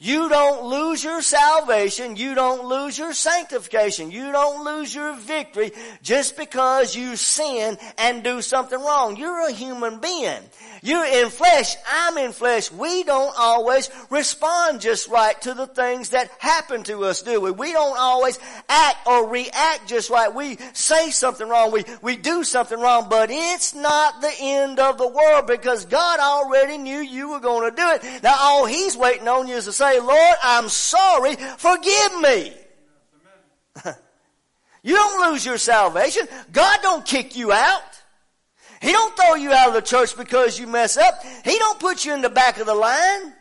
[0.03, 2.15] You don't lose your salvation.
[2.15, 4.09] You don't lose your sanctification.
[4.09, 9.15] You don't lose your victory just because you sin and do something wrong.
[9.15, 10.41] You're a human being.
[10.83, 11.75] You're in flesh.
[11.87, 12.71] I'm in flesh.
[12.71, 17.51] We don't always respond just right to the things that happen to us, do we?
[17.51, 20.33] We don't always act or react just right.
[20.33, 21.71] We say something wrong.
[21.71, 26.19] We, we do something wrong, but it's not the end of the world because God
[26.19, 28.23] already knew you were going to do it.
[28.23, 31.35] Now all He's waiting on you is to say, Lord, I'm sorry.
[31.35, 32.53] Forgive me.
[34.81, 36.27] you don't lose your salvation.
[36.51, 37.83] God don't kick you out.
[38.81, 41.23] He don't throw you out of the church because you mess up.
[41.45, 43.33] He don't put you in the back of the line.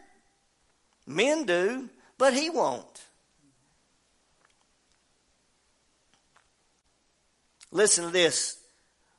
[1.07, 1.89] Men do,
[2.19, 3.07] but he won't.
[7.73, 8.59] Listen to this.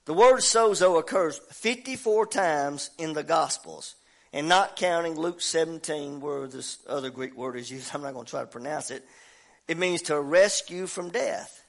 [0.06, 3.96] The word sozo occurs 54 times in the Gospels,
[4.32, 7.92] and not counting Luke 17, where this other Greek word is used.
[7.96, 9.04] I'm not going to try to pronounce it.
[9.68, 11.64] It means to rescue from death.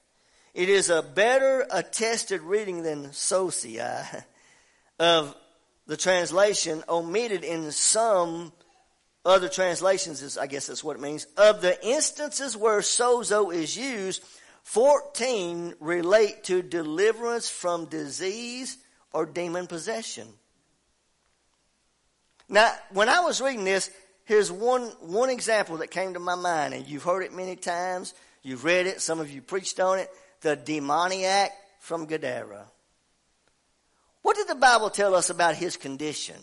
[0.55, 4.25] It is a better attested reading than socia
[5.03, 5.35] of
[5.89, 8.53] the translation omitted in some
[9.25, 11.27] other translations is, I guess that's what it means.
[11.37, 14.23] Of the instances where sozo is used,
[14.63, 18.79] 14 relate to deliverance from disease
[19.13, 20.29] or demon possession.
[22.49, 23.91] Now, when I was reading this,
[24.25, 28.15] here's one, one example that came to my mind, and you've heard it many times.
[28.43, 29.01] You've read it.
[29.01, 30.11] Some of you preached on it.
[30.43, 31.51] The demoniac
[31.81, 32.67] from Gadara.
[34.23, 36.37] What did the Bible tell us about his condition?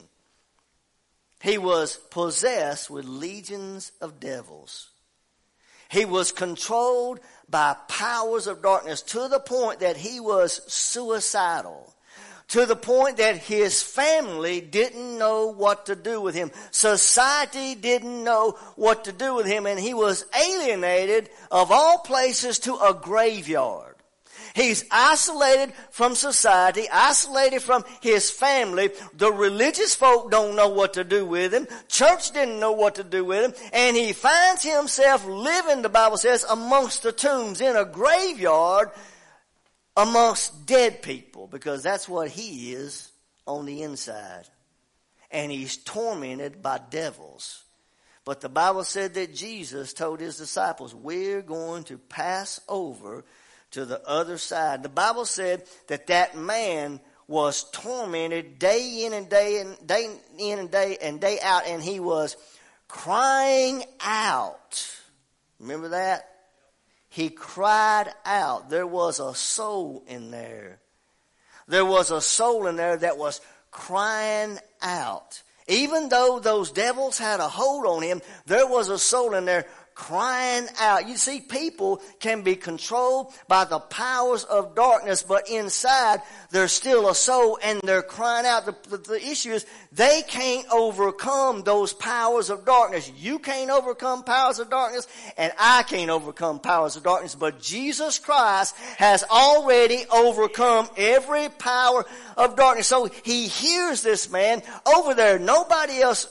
[1.42, 4.90] He was possessed with legions of devils.
[5.90, 7.20] He was controlled
[7.50, 11.94] by powers of darkness to the point that he was suicidal.
[12.50, 16.52] To the point that his family didn't know what to do with him.
[16.72, 22.60] Society didn't know what to do with him and he was alienated of all places
[22.60, 23.89] to a graveyard.
[24.60, 28.90] He's isolated from society, isolated from his family.
[29.14, 31.66] The religious folk don't know what to do with him.
[31.88, 33.70] Church didn't know what to do with him.
[33.72, 38.92] And he finds himself living, the Bible says, amongst the tombs in a graveyard
[39.96, 43.12] amongst dead people because that's what he is
[43.46, 44.44] on the inside.
[45.32, 47.64] And he's tormented by devils.
[48.26, 53.26] But the Bible said that Jesus told his disciples, we're going to pass over
[53.72, 54.84] to the other side.
[54.84, 60.60] The Bible said that that man was tormented day in and day and day in
[60.60, 62.36] and day and day out, and he was
[62.88, 65.00] crying out.
[65.60, 66.28] Remember that?
[67.10, 68.70] He cried out.
[68.70, 70.80] There was a soul in there.
[71.68, 75.44] There was a soul in there that was crying out.
[75.68, 79.68] Even though those devils had a hold on him, there was a soul in there
[80.00, 81.10] crying out.
[81.10, 86.22] You see, people can be controlled by the powers of darkness, but inside
[86.52, 88.66] there's still a soul and they're crying out.
[88.66, 93.12] The, the, the, issue is they can't overcome those powers of darkness.
[93.18, 95.06] You can't overcome powers of darkness
[95.38, 102.06] and I can't overcome powers of darkness, but Jesus Christ has already overcome every power
[102.38, 102.88] of darkness.
[102.88, 105.40] So he hears this man over there.
[105.40, 106.26] Nobody else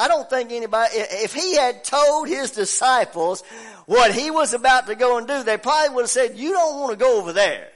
[0.00, 3.42] I don't think anybody, if he had told his disciples
[3.84, 6.80] what he was about to go and do, they probably would have said, you don't
[6.80, 7.68] want to go over there.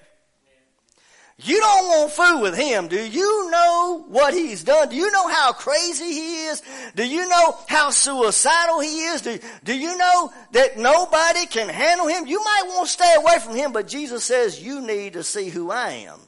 [1.36, 2.88] You don't want food with him.
[2.88, 4.88] Do you know what he's done?
[4.88, 6.62] Do you know how crazy he is?
[6.94, 9.22] Do you know how suicidal he is?
[9.22, 12.26] Do, do you know that nobody can handle him?
[12.26, 15.50] You might want to stay away from him, but Jesus says you need to see
[15.50, 16.20] who I am.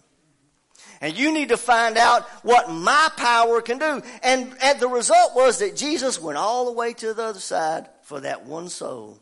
[1.01, 4.03] And you need to find out what my power can do.
[4.23, 7.89] And, and the result was that Jesus went all the way to the other side
[8.03, 9.19] for that one soul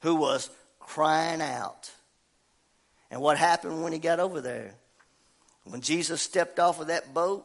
[0.00, 1.90] who was crying out.
[3.10, 4.74] And what happened when he got over there?
[5.64, 7.44] When Jesus stepped off of that boat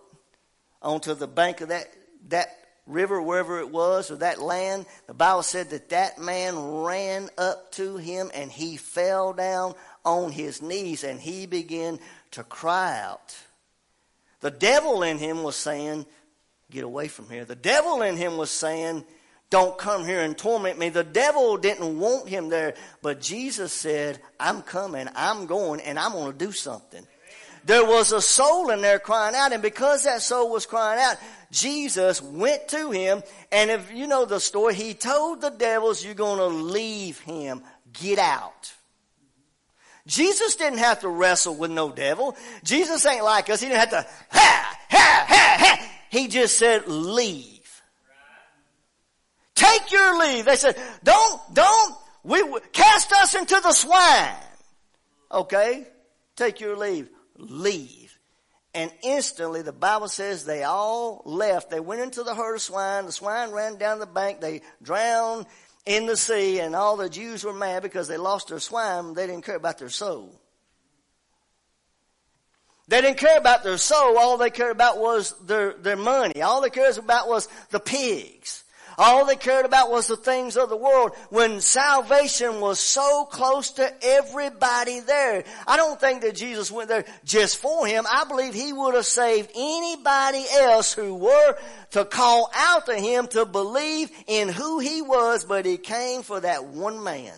[0.82, 1.91] onto the bank of that,
[2.30, 7.30] that river, wherever it was, or that land, the Bible said that that man ran
[7.38, 9.74] up to him and he fell down
[10.04, 11.99] on his knees and he began
[12.32, 13.36] to cry out.
[14.42, 16.06] The devil in him was saying,
[16.70, 17.44] Get away from here.
[17.44, 19.04] The devil in him was saying,
[19.50, 20.90] Don't come here and torment me.
[20.90, 26.14] The devil didn't want him there, but Jesus said, I'm coming, I'm going, and I'm
[26.14, 27.06] going to do something.
[27.64, 31.18] There was a soul in there crying out, and because that soul was crying out,
[31.52, 33.22] Jesus went to him,
[33.52, 37.62] and if you know the story, he told the devils, You're going to leave him.
[37.94, 38.74] Get out.
[40.12, 42.36] Jesus didn't have to wrestle with no devil.
[42.66, 43.62] Jesus ain't like us.
[43.62, 45.91] He didn't have to, ha, ha, ha, ha.
[46.09, 47.82] He just said, leave.
[49.55, 50.43] Take your leave.
[50.43, 51.95] They said, don't, don't,
[52.26, 52.43] we,
[52.74, 54.36] cast us into the swine.
[55.32, 55.88] Okay?
[56.36, 57.07] Take your leave.
[57.38, 58.20] Leave.
[58.74, 61.70] And instantly the Bible says they all left.
[61.70, 63.05] They went into the herd of swine.
[63.05, 64.41] The swine ran down the bank.
[64.41, 65.45] They drowned
[65.86, 69.14] in the sea, and all the Jews were mad because they lost their swine.
[69.14, 70.40] They didn't care about their soul.
[72.88, 74.18] They didn't care about their soul.
[74.18, 76.42] All they cared about was their, their money.
[76.42, 78.61] All they cared about was the pigs.
[78.98, 83.72] All they cared about was the things of the world when salvation was so close
[83.72, 85.44] to everybody there.
[85.68, 88.06] I don't think that Jesus went there just for him.
[88.12, 91.58] I believe he would have saved anybody else who were
[91.92, 96.39] to call out to him to believe in who he was, but he came for
[96.39, 97.34] that one man.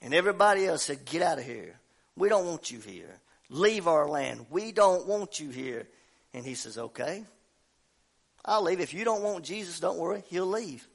[0.00, 1.78] And everybody else said, get out of here.
[2.16, 3.18] We don't want you here.
[3.50, 4.46] Leave our land.
[4.50, 5.86] We don't want you here.
[6.34, 7.24] And he says, okay.
[8.48, 8.80] I'll leave.
[8.80, 10.24] If you don't want Jesus, don't worry.
[10.28, 10.88] He'll leave.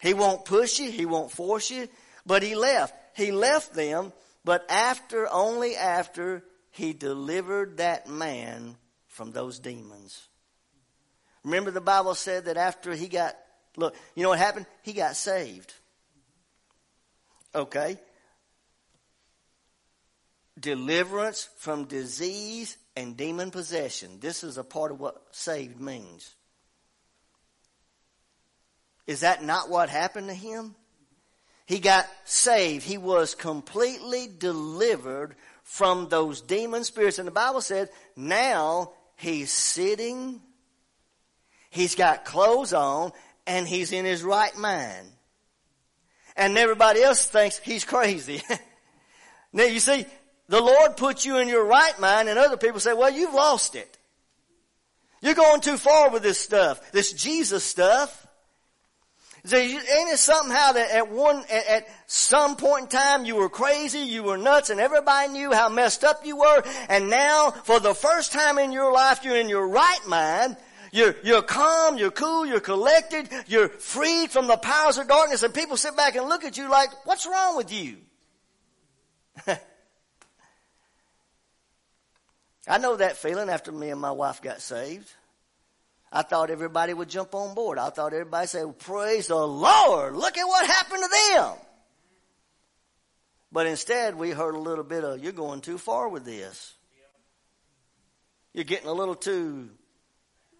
[0.00, 0.90] He won't push you.
[0.90, 1.88] He won't force you.
[2.26, 2.94] But he left.
[3.16, 4.12] He left them,
[4.44, 10.28] but after, only after he delivered that man from those demons.
[11.44, 13.36] Remember the Bible said that after he got,
[13.76, 14.66] look, you know what happened?
[14.82, 15.72] He got saved.
[17.54, 17.98] Okay.
[20.58, 24.18] Deliverance from disease and demon possession.
[24.20, 26.34] This is a part of what saved means.
[29.06, 30.74] Is that not what happened to him?
[31.66, 32.84] He got saved.
[32.84, 37.18] He was completely delivered from those demon spirits.
[37.18, 40.40] And the Bible said, now he's sitting,
[41.70, 43.12] he's got clothes on,
[43.46, 45.08] and he's in his right mind.
[46.36, 48.42] And everybody else thinks he's crazy.
[49.52, 50.06] now you see,
[50.52, 53.74] the Lord puts you in your right mind and other people say, well, you've lost
[53.74, 53.96] it.
[55.22, 58.26] You're going too far with this stuff, this Jesus stuff.
[59.46, 64.00] So ain't it somehow that at one, at, some point in time you were crazy,
[64.00, 67.94] you were nuts, and everybody knew how messed up you were, and now for the
[67.94, 70.58] first time in your life you're in your right mind,
[70.92, 75.54] you're, you're calm, you're cool, you're collected, you're freed from the powers of darkness, and
[75.54, 77.96] people sit back and look at you like, what's wrong with you?
[82.66, 85.10] I know that feeling after me and my wife got saved.
[86.12, 87.78] I thought everybody would jump on board.
[87.78, 90.14] I thought everybody say, praise the Lord.
[90.14, 91.52] Look at what happened to them.
[93.50, 96.74] But instead we heard a little bit of, you're going too far with this.
[98.52, 99.70] You're getting a little too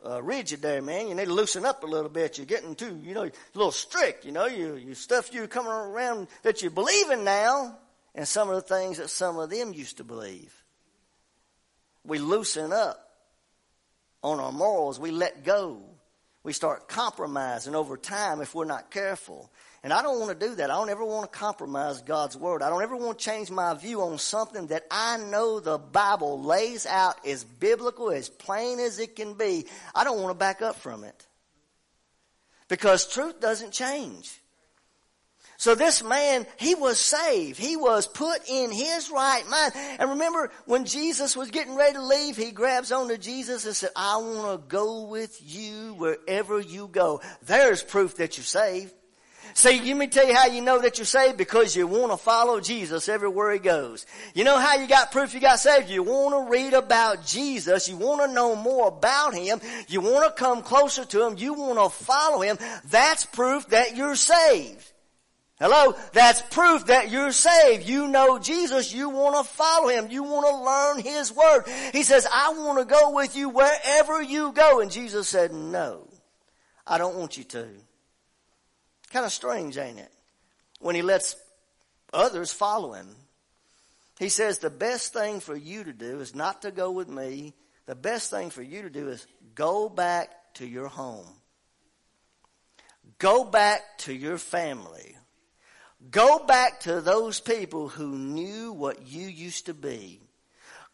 [0.05, 1.09] uh, rigid there, man.
[1.09, 2.39] You need to loosen up a little bit.
[2.39, 4.25] You're getting too, you know, a little strict.
[4.25, 7.77] You know, you, you stuff you coming around that you believe in now
[8.15, 10.62] and some of the things that some of them used to believe
[12.05, 12.99] we loosen up
[14.23, 14.99] on our morals.
[14.99, 15.83] We let go.
[16.45, 19.51] We start compromising over time if we're not careful.
[19.85, 20.71] And I don't want to do that.
[20.71, 22.63] I don't ever want to compromise God's word.
[22.63, 26.41] I don't ever want to change my view on something that I know the Bible
[26.43, 29.67] lays out as biblical, as plain as it can be.
[29.95, 31.27] I don't want to back up from it.
[32.69, 34.42] Because truth doesn't change.
[35.63, 37.57] So this man, he was saved.
[37.57, 39.73] He was put in his right mind.
[40.01, 43.91] And remember, when Jesus was getting ready to leave, he grabs onto Jesus and said,
[43.95, 47.21] I want to go with you wherever you go.
[47.47, 48.93] There's proof that you're saved.
[49.55, 52.17] See, let me tell you how you know that you're saved because you want to
[52.17, 54.05] follow Jesus everywhere he goes.
[54.35, 55.91] You know how you got proof you got saved?
[55.91, 57.89] You want to read about Jesus.
[57.89, 59.61] You want to know more about him.
[59.87, 61.39] You want to come closer to him.
[61.39, 62.59] You want to follow him.
[62.87, 64.92] That's proof that you're saved.
[65.63, 65.95] Hello?
[66.13, 67.89] That's proof that you're saved.
[67.89, 68.93] You know Jesus.
[68.93, 70.11] You want to follow Him.
[70.11, 71.69] You want to learn His Word.
[71.93, 74.81] He says, I want to go with you wherever you go.
[74.81, 76.09] And Jesus said, no,
[76.85, 77.69] I don't want you to.
[79.13, 80.11] Kind of strange, ain't it?
[80.81, 81.37] When He lets
[82.13, 83.15] others follow Him.
[84.19, 87.55] He says the best thing for you to do is not to go with me.
[87.87, 91.29] The best thing for you to do is go back to your home.
[93.21, 95.15] Go back to your family.
[96.11, 100.21] Go back to those people who knew what you used to be.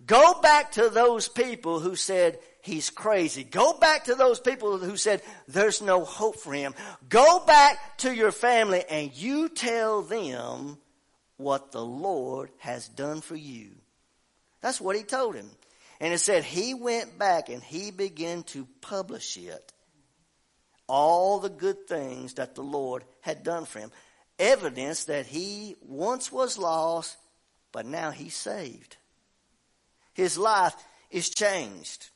[0.04, 3.42] Go back to those people who said, he's crazy.
[3.42, 6.74] Go back to those people who said, there's no hope for him.
[7.08, 10.78] Go back to your family and you tell them
[11.36, 13.70] what the Lord has done for you.
[14.60, 15.50] That's what he told him.
[16.00, 19.72] And it said he went back and he began to publish it.
[20.86, 23.90] All the good things that the Lord had done for him
[24.38, 27.16] evidence that he once was lost,
[27.72, 28.96] but now he's saved.
[30.14, 30.74] His life
[31.10, 32.08] is changed.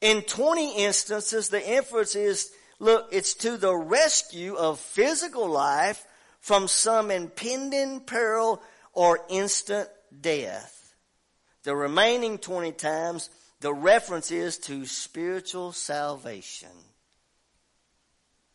[0.00, 6.04] In 20 instances, the inference is, look, it's to the rescue of physical life
[6.40, 9.88] from some impending peril or instant
[10.20, 10.94] death.
[11.64, 13.28] The remaining 20 times,
[13.60, 16.70] the reference is to spiritual salvation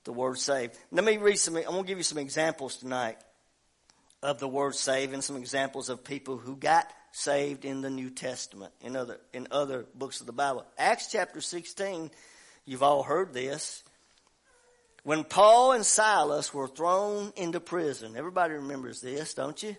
[0.03, 0.77] the word saved.
[0.91, 3.17] Let me read some, I'm going to give you some examples tonight
[4.21, 8.09] of the word saved and some examples of people who got saved in the New
[8.09, 10.65] Testament, in other, in other books of the Bible.
[10.77, 12.09] Acts chapter 16,
[12.65, 13.83] you've all heard this.
[15.03, 18.15] when Paul and Silas were thrown into prison.
[18.15, 19.75] Everybody remembers this, don't you?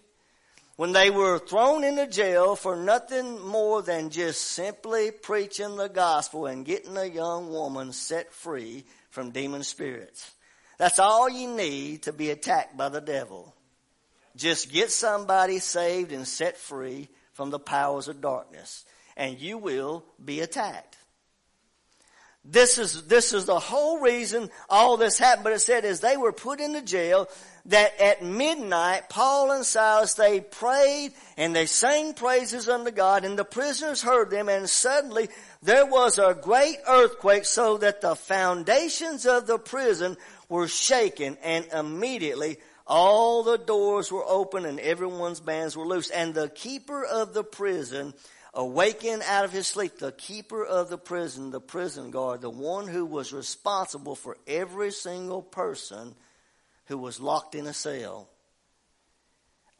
[0.77, 6.47] When they were thrown into jail for nothing more than just simply preaching the gospel
[6.47, 10.33] and getting a young woman set free from demon spirits.
[10.79, 13.55] That's all you need to be attacked by the devil.
[14.35, 18.85] Just get somebody saved and set free from the powers of darkness
[19.16, 20.97] and you will be attacked.
[22.45, 25.45] This is, this is the whole reason all this happened.
[25.45, 27.29] But it said as they were put into jail,
[27.67, 33.39] that at midnight, Paul and Silas, they prayed and they sang praises unto God and
[33.39, 35.29] the prisoners heard them and suddenly
[35.62, 40.17] there was a great earthquake so that the foundations of the prison
[40.49, 46.11] were shaken and immediately all the doors were open and everyone's bands were loose.
[46.11, 48.12] And the keeper of the prison
[48.53, 52.87] awakened out of his sleep, the keeper of the prison, the prison guard, the one
[52.87, 56.15] who was responsible for every single person
[56.87, 58.28] who was locked in a cell,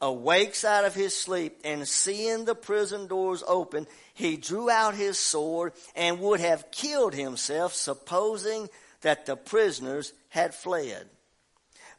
[0.01, 5.17] awakes out of his sleep and seeing the prison doors open, he drew out his
[5.17, 8.69] sword and would have killed himself, supposing
[9.01, 11.07] that the prisoners had fled.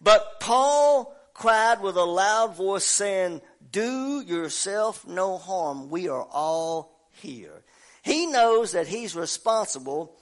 [0.00, 3.40] But Paul cried with a loud voice saying,
[3.70, 5.90] do yourself no harm.
[5.90, 7.62] We are all here.
[8.02, 10.14] He knows that he's responsible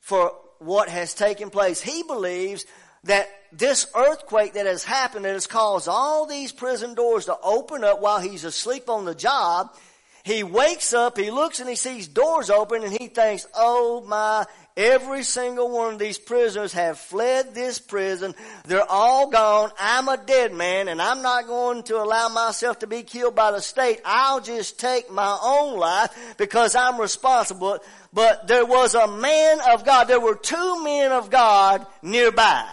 [0.00, 1.80] for what has taken place.
[1.80, 2.66] He believes
[3.04, 7.84] that this earthquake that has happened that has caused all these prison doors to open
[7.84, 9.74] up while he's asleep on the job.
[10.22, 14.46] He wakes up, he looks and he sees doors open and he thinks, oh my
[14.76, 18.34] Every single one of these prisoners have fled this prison.
[18.66, 19.70] They're all gone.
[19.78, 23.50] I'm a dead man and I'm not going to allow myself to be killed by
[23.50, 24.00] the state.
[24.06, 27.80] I'll just take my own life because I'm responsible.
[28.14, 30.04] But there was a man of God.
[30.04, 32.66] There were two men of God nearby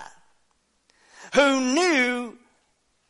[1.37, 2.35] who knew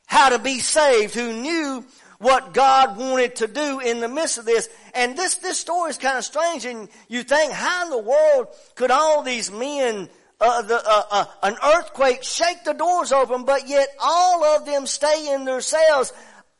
[0.05, 1.85] how to be saved, who knew
[2.19, 4.67] what God wanted to do in the midst of this.
[4.93, 8.47] And this, this story is kind of strange and you think, how in the world
[8.75, 10.09] could all these men,
[10.41, 14.85] uh, the, uh, uh, an earthquake shake the doors open, but yet all of them
[14.87, 16.11] stay in their cells?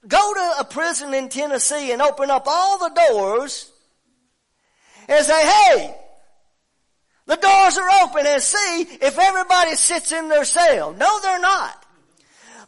[0.08, 3.70] Go to a prison in Tennessee and open up all the doors
[5.10, 5.96] and say, hey,
[7.28, 10.94] the doors are open and see if everybody sits in their cell.
[10.94, 11.84] No, they're not.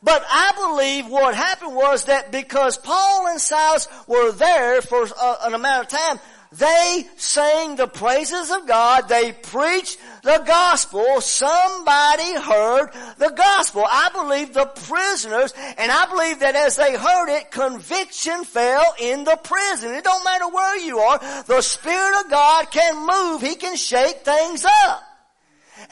[0.01, 5.35] But I believe what happened was that because Paul and Silas were there for uh,
[5.43, 6.19] an amount of time,
[6.51, 9.07] they sang the praises of God.
[9.07, 11.21] They preached the gospel.
[11.21, 12.89] Somebody heard
[13.19, 13.85] the gospel.
[13.87, 19.25] I believe the prisoners, and I believe that as they heard it, conviction fell in
[19.25, 19.93] the prison.
[19.93, 21.19] It don't matter where you are.
[21.43, 23.41] The Spirit of God can move.
[23.41, 25.03] He can shake things up.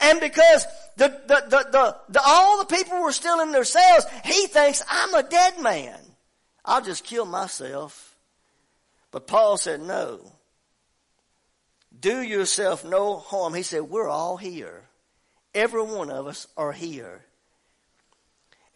[0.00, 4.04] And because the, the, the, the, all the people were still in their cells.
[4.24, 5.98] He thinks, I'm a dead man.
[6.64, 8.16] I'll just kill myself.
[9.12, 10.20] But Paul said, no.
[11.98, 13.54] Do yourself no harm.
[13.54, 14.82] He said, we're all here.
[15.54, 17.24] Every one of us are here.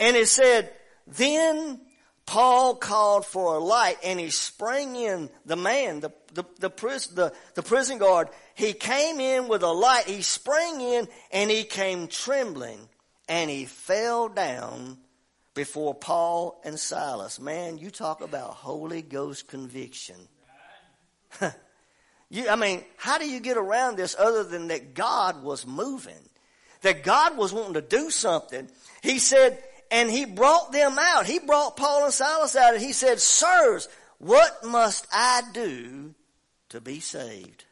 [0.00, 0.72] And it said,
[1.06, 1.80] then
[2.26, 7.14] Paul called for a light and he sprang in the man, the, the, the, prison,
[7.14, 8.28] the, the prison guard.
[8.54, 10.04] He came in with a light.
[10.06, 12.88] He sprang in and he came trembling
[13.28, 14.98] and he fell down
[15.54, 17.38] before Paul and Silas.
[17.38, 20.16] Man, you talk about Holy Ghost conviction.
[22.32, 26.14] you, I mean, how do you get around this other than that God was moving?
[26.80, 28.70] That God was wanting to do something.
[29.02, 31.26] He said, and he brought them out.
[31.26, 36.14] He brought Paul and Silas out and he said, Sirs, what must I do
[36.70, 37.66] to be saved?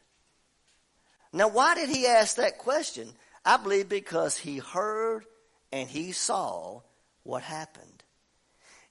[1.33, 3.11] Now, why did he ask that question?
[3.43, 5.25] I believe because he heard
[5.71, 6.81] and he saw
[7.23, 8.03] what happened.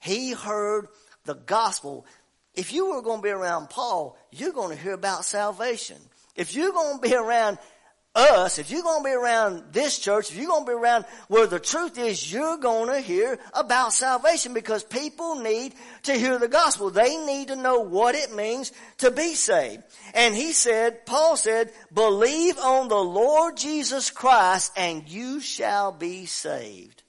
[0.01, 0.89] He heard
[1.23, 2.05] the gospel.
[2.55, 5.97] If you were going to be around Paul, you're going to hear about salvation.
[6.35, 7.57] If you're going to be around
[8.13, 11.05] us, if you're going to be around this church, if you're going to be around
[11.27, 15.73] where the truth is, you're going to hear about salvation because people need
[16.03, 16.89] to hear the gospel.
[16.89, 19.83] They need to know what it means to be saved.
[20.13, 26.25] And he said, Paul said, believe on the Lord Jesus Christ and you shall be
[26.25, 27.00] saved.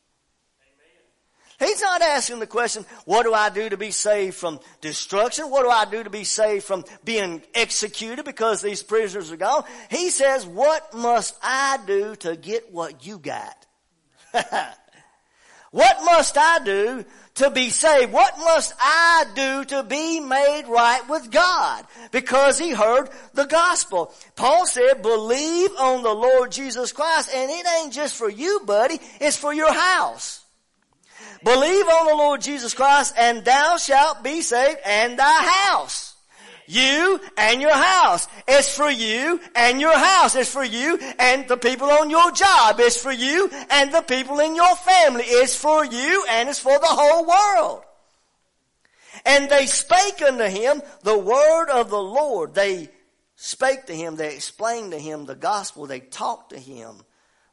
[1.63, 5.49] He's not asking the question, what do I do to be saved from destruction?
[5.49, 9.65] What do I do to be saved from being executed because these prisoners are gone?
[9.89, 13.67] He says, what must I do to get what you got?
[15.71, 17.05] what must I do
[17.35, 18.13] to be saved?
[18.13, 21.87] What must I do to be made right with God?
[22.11, 24.13] Because he heard the gospel.
[24.35, 28.99] Paul said, believe on the Lord Jesus Christ and it ain't just for you, buddy.
[29.21, 30.41] It's for your house.
[31.45, 36.14] Believe on the Lord Jesus Christ and thou shalt be saved and thy house.
[36.66, 38.28] You and your house.
[38.47, 40.36] It's for you and your house.
[40.36, 42.76] It's for you and the people on your job.
[42.78, 45.24] It's for you and the people in your family.
[45.26, 47.82] It's for you and it's for the whole world.
[49.26, 52.55] And they spake unto him the word of the Lord.
[52.55, 52.88] They
[53.36, 54.16] spake to him.
[54.16, 55.86] They explained to him the gospel.
[55.86, 57.03] They talked to him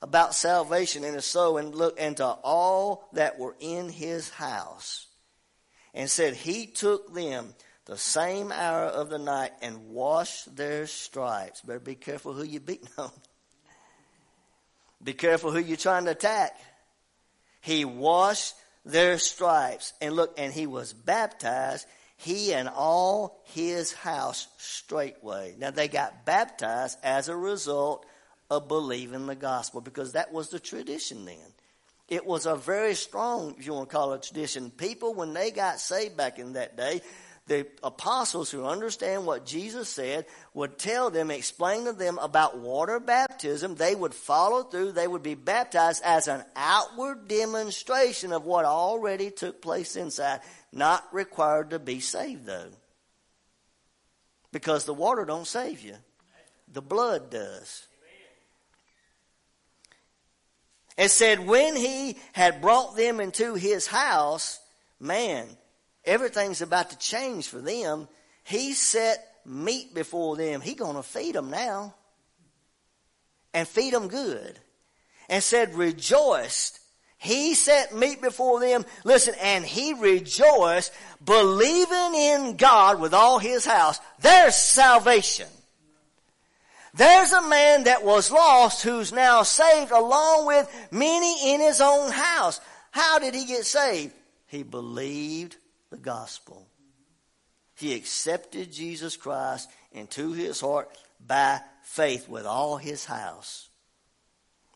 [0.01, 5.07] about salvation his soul and look into all that were in his house
[5.93, 7.53] and said he took them
[7.85, 11.61] the same hour of the night and washed their stripes.
[11.61, 13.11] Better be careful who you beating on.
[15.03, 16.59] Be careful who you're trying to attack.
[17.61, 18.53] He washed
[18.85, 19.93] their stripes.
[20.01, 25.55] And look, and he was baptized, he and all his house straightway.
[25.57, 28.05] Now they got baptized as a result
[28.49, 31.37] of believing the gospel because that was the tradition then.
[32.07, 34.71] It was a very strong, if you want to call it tradition.
[34.71, 37.01] People, when they got saved back in that day,
[37.49, 42.99] the apostles who understand what Jesus said would tell them, explain to them about water
[42.99, 43.75] baptism.
[43.75, 44.91] They would follow through.
[44.91, 50.41] They would be baptized as an outward demonstration of what already took place inside.
[50.71, 52.69] Not required to be saved though.
[54.51, 55.95] Because the water don't save you.
[56.71, 57.87] The blood does.
[60.99, 64.59] It said when he had brought them into his house,
[64.99, 65.47] man,
[66.03, 68.09] everything's about to change for them.
[68.43, 70.59] He set meat before them.
[70.59, 71.95] He gonna feed them now.
[73.53, 74.59] And feed them good.
[75.29, 76.81] And said, rejoiced.
[77.17, 78.85] He set meat before them.
[79.05, 80.91] Listen, and he rejoiced,
[81.23, 84.01] believing in God with all his house.
[84.19, 85.47] There's salvation.
[86.93, 92.11] There's a man that was lost who's now saved along with many in his own
[92.11, 92.59] house.
[92.91, 94.13] How did he get saved?
[94.47, 95.55] He believed
[95.91, 96.67] the gospel.
[97.75, 100.89] He accepted Jesus Christ into his heart
[101.25, 103.69] by faith with all his house.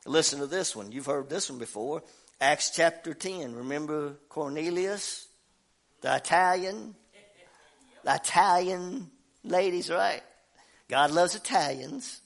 [0.06, 0.92] Listen to this one.
[0.92, 2.04] You've heard this one before.
[2.40, 3.56] Acts chapter 10.
[3.56, 5.28] Remember Cornelius?
[6.02, 6.96] The Italian?
[8.04, 9.10] The Italian
[9.44, 10.22] ladies, right?
[10.90, 12.22] God loves Italians.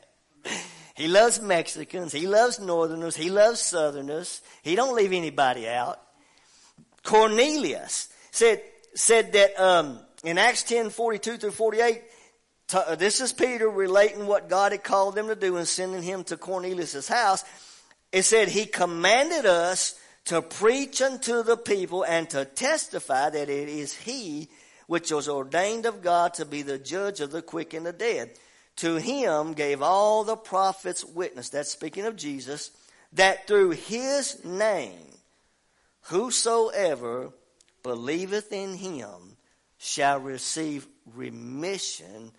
[0.96, 2.12] he loves Mexicans.
[2.12, 3.16] He loves Northerners.
[3.16, 4.40] He loves Southerners.
[4.62, 6.00] He don't leave anybody out.
[7.02, 8.62] Cornelius said,
[8.94, 12.02] said that um, in Acts 10, 42 through 48,
[12.72, 16.24] uh, this is Peter relating what God had called them to do and sending him
[16.24, 17.44] to Cornelius' house.
[18.10, 23.68] It said, He commanded us to preach unto the people and to testify that it
[23.68, 24.48] is He
[24.86, 28.38] which was ordained of God to be the judge of the quick and the dead.
[28.76, 32.70] To him gave all the prophets witness, that's speaking of Jesus,
[33.12, 35.14] that through his name
[36.08, 37.32] Whosoever
[37.82, 39.38] believeth in him
[39.78, 42.32] shall receive remission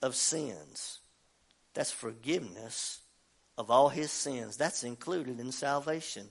[0.00, 1.00] of sins.
[1.74, 3.00] That's forgiveness
[3.58, 4.56] of all his sins.
[4.56, 6.28] That's included in salvation.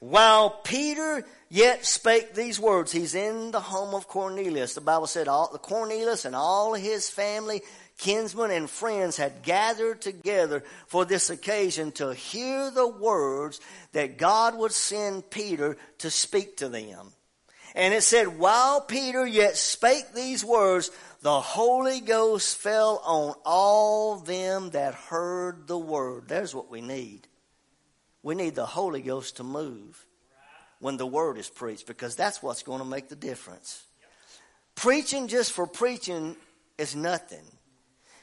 [0.00, 4.74] While Peter yet spake these words, he's in the home of Cornelius.
[4.74, 7.62] The Bible said all the Cornelius and all his family
[7.98, 13.60] kinsmen and friends had gathered together for this occasion to hear the words
[13.92, 17.12] that God would send Peter to speak to them.
[17.74, 20.90] And it said, while Peter yet spake these words,
[21.20, 26.28] the Holy Ghost fell on all them that heard the word.
[26.28, 27.28] There's what we need.
[28.26, 30.04] We need the Holy Ghost to move
[30.80, 33.84] when the word is preached because that's what's going to make the difference.
[34.74, 36.34] Preaching just for preaching
[36.76, 37.44] is nothing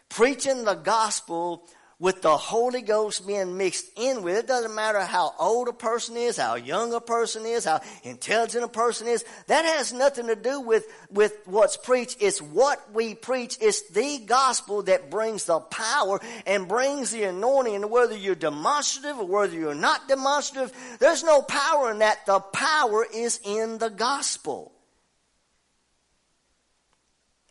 [0.09, 1.67] preaching the gospel
[2.03, 4.45] with the Holy Ghost being mixed in with it.
[4.45, 8.67] doesn't matter how old a person is, how young a person is, how intelligent a
[8.67, 9.23] person is.
[9.47, 12.17] That has nothing to do with, with what's preached.
[12.19, 13.57] It's what we preach.
[13.61, 17.75] It's the gospel that brings the power and brings the anointing.
[17.75, 22.25] And whether you're demonstrative or whether you're not demonstrative, there's no power in that.
[22.25, 24.73] The power is in the gospel.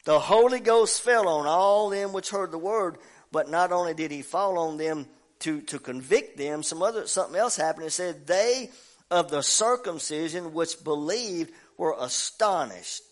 [0.04, 2.98] The Holy Ghost fell on all them which heard the word,
[3.32, 5.06] but not only did he fall on them
[5.40, 7.86] to, to convict them, some other something else happened.
[7.86, 8.70] It said they
[9.10, 13.02] of the circumcision which believed were astonished.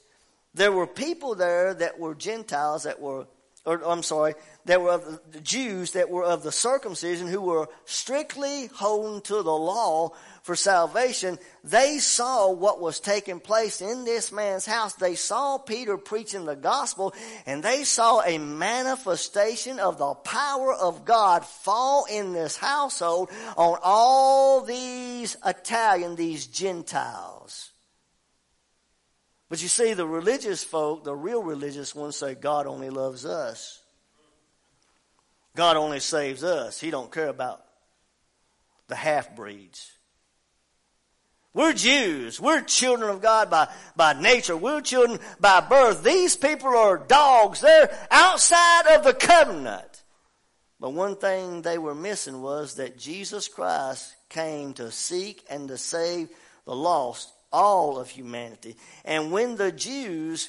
[0.54, 3.26] There were people there that were Gentiles that were
[3.66, 7.68] or I'm sorry, that were of the Jews that were of the circumcision who were
[7.84, 10.12] strictly holding to the law
[10.42, 14.94] for salvation, they saw what was taking place in this man's house.
[14.94, 17.14] They saw Peter preaching the gospel
[17.46, 23.78] and they saw a manifestation of the power of God fall in this household on
[23.82, 27.72] all these Italian, these Gentiles.
[29.50, 33.82] But you see, the religious folk, the real religious ones say God only loves us.
[35.56, 36.80] God only saves us.
[36.80, 37.64] He don't care about
[38.86, 39.90] the half breeds.
[41.60, 42.40] We're Jews.
[42.40, 44.56] We're children of God by, by nature.
[44.56, 46.02] We're children by birth.
[46.02, 47.60] These people are dogs.
[47.60, 50.02] They're outside of the covenant.
[50.80, 55.76] But one thing they were missing was that Jesus Christ came to seek and to
[55.76, 56.30] save
[56.64, 58.76] the lost, all of humanity.
[59.04, 60.48] And when the Jews,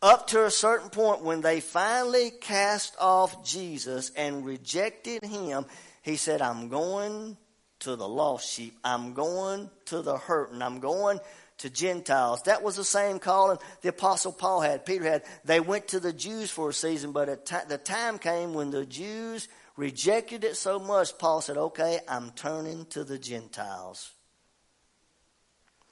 [0.00, 5.66] up to a certain point, when they finally cast off Jesus and rejected him,
[6.02, 7.36] he said, I'm going
[7.84, 8.76] to the lost sheep.
[8.84, 10.62] I'm going to the hurting.
[10.62, 11.20] I'm going
[11.58, 12.42] to Gentiles.
[12.42, 15.22] That was the same calling the Apostle Paul had, Peter had.
[15.44, 18.84] They went to the Jews for a season, but t- the time came when the
[18.84, 24.10] Jews rejected it so much, Paul said, okay, I'm turning to the Gentiles.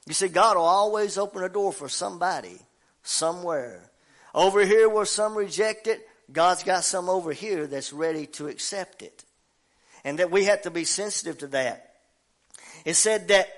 [0.07, 2.59] You see, God will always open a door for somebody,
[3.03, 3.91] somewhere.
[4.35, 9.03] Over here where some reject it, God's got some over here that's ready to accept
[9.03, 9.25] it
[10.05, 11.95] and that we have to be sensitive to that.
[12.85, 13.49] It said that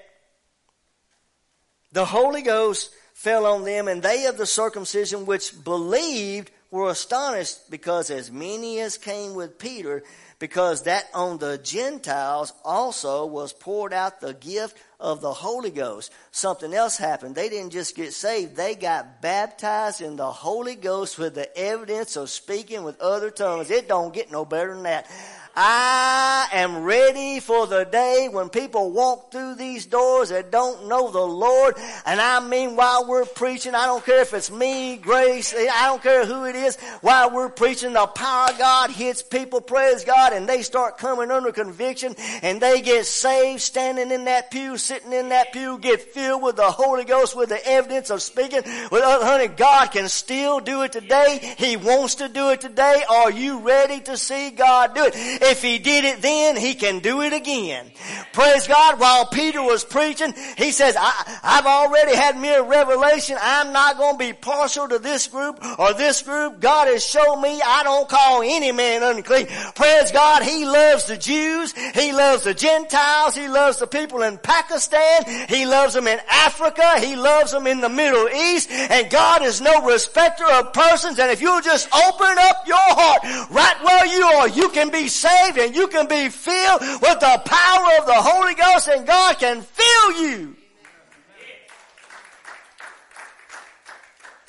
[1.92, 7.70] the Holy Ghost fell on them, and they of the circumcision which believed were astonished
[7.70, 10.02] because as many as came with Peter,
[10.40, 16.12] because that on the Gentiles also was poured out the gift of the Holy Ghost.
[16.32, 17.36] Something else happened.
[17.36, 22.16] They didn't just get saved, they got baptized in the Holy Ghost with the evidence
[22.16, 23.70] of speaking with other tongues.
[23.70, 25.08] It don't get no better than that.
[25.56, 31.12] I am ready for the day when people walk through these doors that don't know
[31.12, 31.76] the Lord.
[32.04, 36.02] And I mean, while we're preaching, I don't care if it's me, Grace, I don't
[36.02, 40.32] care who it is, while we're preaching, the power of God hits people, praise God,
[40.32, 45.12] and they start coming under conviction and they get saved standing in that pew, sitting
[45.12, 49.02] in that pew, get filled with the Holy Ghost with the evidence of speaking with
[49.02, 49.48] uh, other honey.
[49.48, 51.54] God can still do it today.
[51.58, 53.04] He wants to do it today.
[53.08, 55.14] Are you ready to see God do it?
[55.46, 57.90] If he did it then, he can do it again.
[58.32, 58.98] Praise God.
[58.98, 63.36] While Peter was preaching, he says, I, have already had mere revelation.
[63.40, 66.60] I'm not going to be partial to this group or this group.
[66.60, 69.46] God has shown me I don't call any man unclean.
[69.74, 70.42] Praise God.
[70.42, 71.74] He loves the Jews.
[71.94, 73.34] He loves the Gentiles.
[73.34, 75.46] He loves the people in Pakistan.
[75.48, 77.00] He loves them in Africa.
[77.00, 78.70] He loves them in the Middle East.
[78.70, 81.18] And God is no respecter of persons.
[81.18, 85.06] And if you'll just open up your heart right where you are, you can be
[85.08, 89.06] saved saved and you can be filled with the power of the Holy Ghost and
[89.06, 90.56] God can fill you.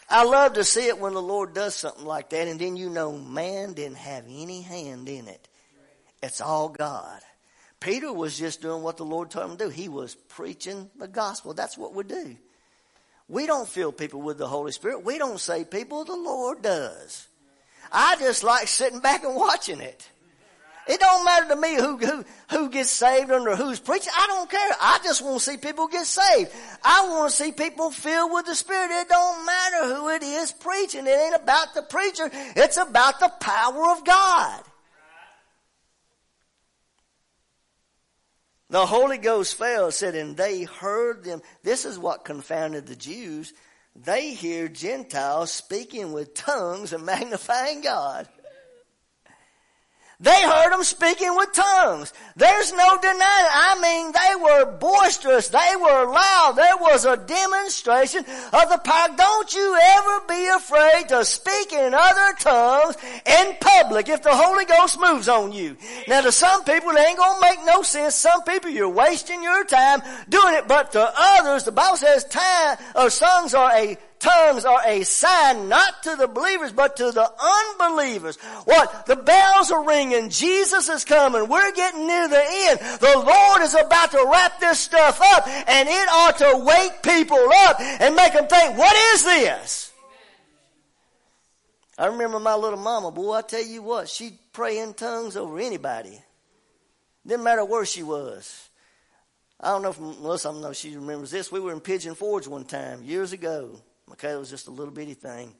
[0.09, 2.89] I love to see it when the Lord does something like that and then you
[2.89, 5.47] know man didn't have any hand in it.
[6.21, 7.19] It's all God.
[7.79, 9.69] Peter was just doing what the Lord told him to do.
[9.69, 11.53] He was preaching the gospel.
[11.53, 12.35] That's what we do.
[13.27, 15.03] We don't fill people with the Holy Spirit.
[15.03, 16.05] We don't save people.
[16.05, 17.27] The Lord does.
[17.91, 20.09] I just like sitting back and watching it.
[20.87, 24.13] It don't matter to me who, who, who gets saved under who's preaching.
[24.15, 24.69] I don't care.
[24.79, 26.51] I just want to see people get saved.
[26.83, 28.91] I want to see people filled with the Spirit.
[28.91, 31.07] It don't matter who it is preaching.
[31.07, 32.29] It ain't about the preacher.
[32.55, 34.63] It's about the power of God.
[38.69, 41.41] The Holy Ghost fell, said, and they heard them.
[41.63, 43.53] This is what confounded the Jews.
[43.95, 48.27] They hear Gentiles speaking with tongues and magnifying God.
[50.19, 52.13] They heard them speaking with tongues.
[52.37, 53.19] There's no denying.
[53.19, 55.49] I mean, they were boisterous.
[55.49, 56.53] They were loud.
[56.55, 59.09] There was a demonstration of the power.
[59.17, 64.65] Don't you ever be afraid to speak in other tongues in public if the Holy
[64.65, 65.75] Ghost moves on you.
[66.07, 68.15] Now to some people it ain't gonna make no sense.
[68.15, 72.77] Some people you're wasting your time doing it, but to others, the Bible says time
[72.95, 77.31] or songs are a tongues are a sign not to the believers, but to the
[77.39, 78.37] unbelievers.
[78.65, 79.05] What?
[79.05, 80.29] The bells are ringing.
[80.29, 81.47] Jesus is coming.
[81.47, 82.79] We're getting near the end.
[82.99, 87.49] The Lord is about to wrap this stuff up and it ought to wake people
[87.67, 89.91] up and make them think, what is this?
[91.97, 95.59] I remember my little mama, boy, I tell you what, she'd pray in tongues over
[95.59, 96.21] anybody.
[97.25, 98.69] Didn't matter where she was.
[99.61, 101.51] I don't know if Melissa, I don't know if she remembers this.
[101.51, 103.79] We were in Pigeon Forge one time, years ago.
[104.07, 105.53] Michaela was just a little bitty thing.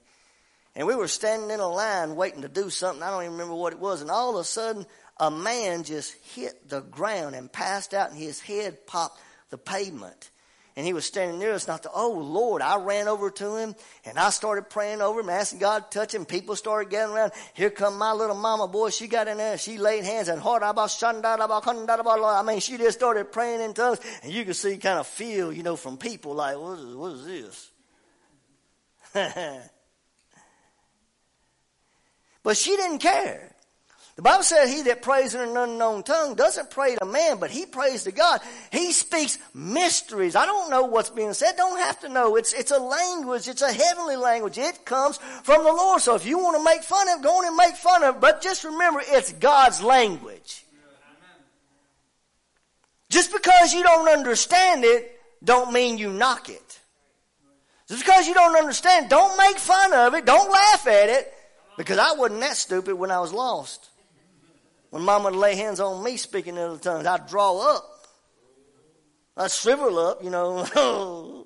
[0.75, 3.01] And we were standing in a line waiting to do something.
[3.01, 4.01] I don't even remember what it was.
[4.01, 4.85] And all of a sudden,
[5.17, 9.19] a man just hit the ground and passed out, and his head popped
[9.49, 10.29] the pavement
[10.75, 11.65] and he was standing near us.
[11.65, 15.21] And I thought, oh Lord, I ran over to him and I started praying over
[15.21, 16.25] him, asking God to touch him.
[16.25, 17.31] People started gathering around.
[17.53, 18.89] Here come my little mama boy.
[18.89, 19.57] She got in there.
[19.57, 20.63] She laid hands and hard.
[20.63, 25.53] I mean, she just started praying in tongues, and you could see, kind of feel,
[25.53, 27.71] you know, from people like, what is, what is this?
[32.43, 33.55] but she didn't care.
[34.17, 37.51] The Bible says he that prays in an unknown tongue doesn't pray to man, but
[37.51, 38.39] he prays to God.
[38.71, 40.37] He speaks mysteries.
[40.37, 41.57] I don't know what's being said.
[41.57, 42.37] Don't have to know.
[42.37, 43.49] It's, it's a language.
[43.49, 44.57] It's a heavenly language.
[44.57, 46.01] It comes from the Lord.
[46.01, 48.15] So if you want to make fun of it, go on and make fun of
[48.15, 48.21] it.
[48.21, 50.65] But just remember, it's God's language.
[53.09, 56.79] Just because you don't understand it, don't mean you knock it.
[57.87, 60.25] Just because you don't understand, don't make fun of it.
[60.25, 61.31] Don't laugh at it.
[61.77, 63.89] Because I wasn't that stupid when I was lost.
[64.89, 68.07] When mama would lay hands on me speaking in other tongues, I'd draw up.
[69.37, 70.65] I'd shrivel up, you know.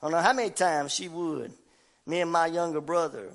[0.00, 1.52] I don't know how many times she would.
[2.06, 3.30] Me and my younger brother.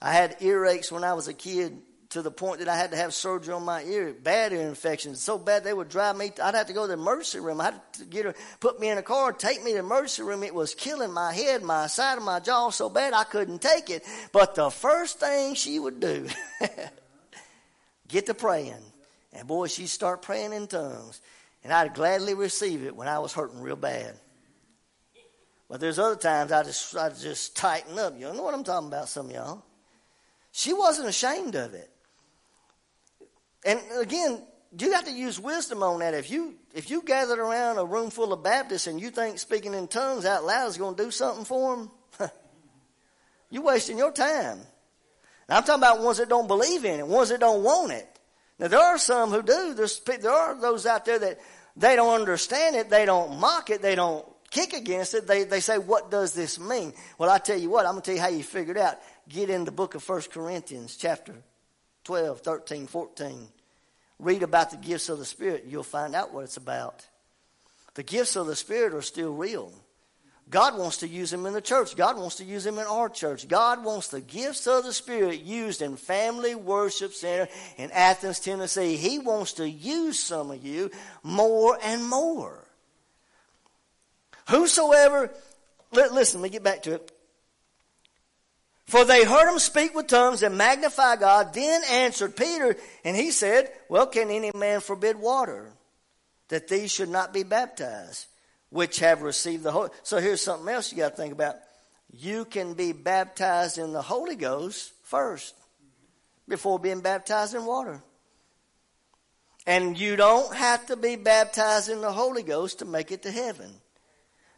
[0.00, 1.78] I had earaches when I was a kid
[2.12, 5.20] to the point that I had to have surgery on my ear, bad ear infections,
[5.20, 6.30] so bad they would drive me.
[6.42, 7.58] I'd have to go to the emergency room.
[7.58, 10.22] I had to get her, put me in a car, take me to the emergency
[10.22, 10.42] room.
[10.42, 13.88] It was killing my head, my side of my jaw so bad I couldn't take
[13.88, 14.04] it.
[14.30, 16.28] But the first thing she would do,
[18.08, 18.74] get to praying,
[19.32, 21.22] and boy, she'd start praying in tongues,
[21.64, 24.14] and I'd gladly receive it when I was hurting real bad.
[25.70, 28.12] But there's other times I just I just tighten up.
[28.18, 29.64] You know what I'm talking about, some of y'all.
[30.52, 31.88] She wasn't ashamed of it.
[33.64, 34.42] And again,
[34.78, 36.14] you got to use wisdom on that.
[36.14, 39.74] If you if you gathered around a room full of Baptists and you think speaking
[39.74, 41.90] in tongues out loud is going to do something for them,
[43.50, 44.60] you're wasting your time.
[45.48, 48.08] Now, I'm talking about ones that don't believe in it, ones that don't want it.
[48.58, 49.74] Now there are some who do.
[49.74, 51.38] There's there are those out there that
[51.76, 55.26] they don't understand it, they don't mock it, they don't kick against it.
[55.26, 57.84] They they say, "What does this mean?" Well, I tell you what.
[57.84, 58.98] I'm going to tell you how you figure it out.
[59.28, 61.34] Get in the book of First Corinthians, chapter
[62.04, 63.48] 12, 13, 14.
[64.18, 65.64] Read about the gifts of the Spirit.
[65.68, 67.06] You'll find out what it's about.
[67.94, 69.72] The gifts of the Spirit are still real.
[70.50, 71.96] God wants to use them in the church.
[71.96, 73.48] God wants to use them in our church.
[73.48, 77.48] God wants the gifts of the Spirit used in Family Worship Center
[77.78, 78.96] in Athens, Tennessee.
[78.96, 80.90] He wants to use some of you
[81.22, 82.58] more and more.
[84.50, 85.30] Whosoever,
[85.92, 87.12] listen, let me get back to it.
[88.92, 91.54] For they heard him speak with tongues and magnify God.
[91.54, 95.72] Then answered Peter, and he said, Well, can any man forbid water
[96.48, 98.26] that these should not be baptized,
[98.68, 99.88] which have received the Holy?
[100.02, 101.56] So here's something else you got to think about.
[102.10, 105.54] You can be baptized in the Holy Ghost first
[106.46, 108.02] before being baptized in water.
[109.66, 113.30] And you don't have to be baptized in the Holy Ghost to make it to
[113.30, 113.72] heaven.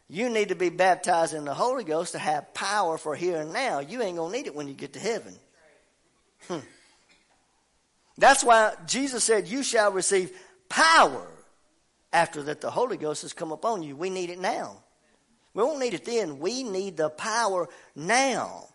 [0.07, 3.53] You need to be baptized in the Holy Ghost to have power for here and
[3.53, 3.79] now.
[3.79, 5.35] You ain't going to need it when you get to heaven.
[6.47, 6.59] Hmm.
[8.17, 10.31] That's why Jesus said, You shall receive
[10.69, 11.27] power
[12.13, 13.95] after that the Holy Ghost has come upon you.
[13.95, 14.77] We need it now.
[15.53, 16.39] We won't need it then.
[16.39, 18.67] We need the power now.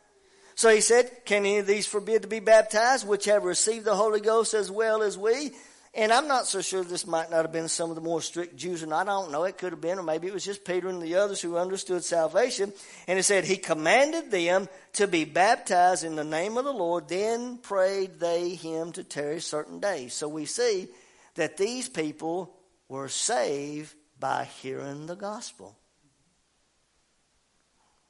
[0.56, 3.94] So he said, Can any of these forbid to be baptized, which have received the
[3.94, 5.52] Holy Ghost as well as we?
[5.92, 8.56] And I'm not so sure this might not have been some of the more strict
[8.56, 9.42] Jews, and I don't know.
[9.42, 12.04] It could have been, or maybe it was just Peter and the others who understood
[12.04, 12.72] salvation.
[13.08, 17.08] And it said, He commanded them to be baptized in the name of the Lord.
[17.08, 20.14] Then prayed they him to tarry certain days.
[20.14, 20.86] So we see
[21.34, 22.54] that these people
[22.88, 25.76] were saved by hearing the gospel.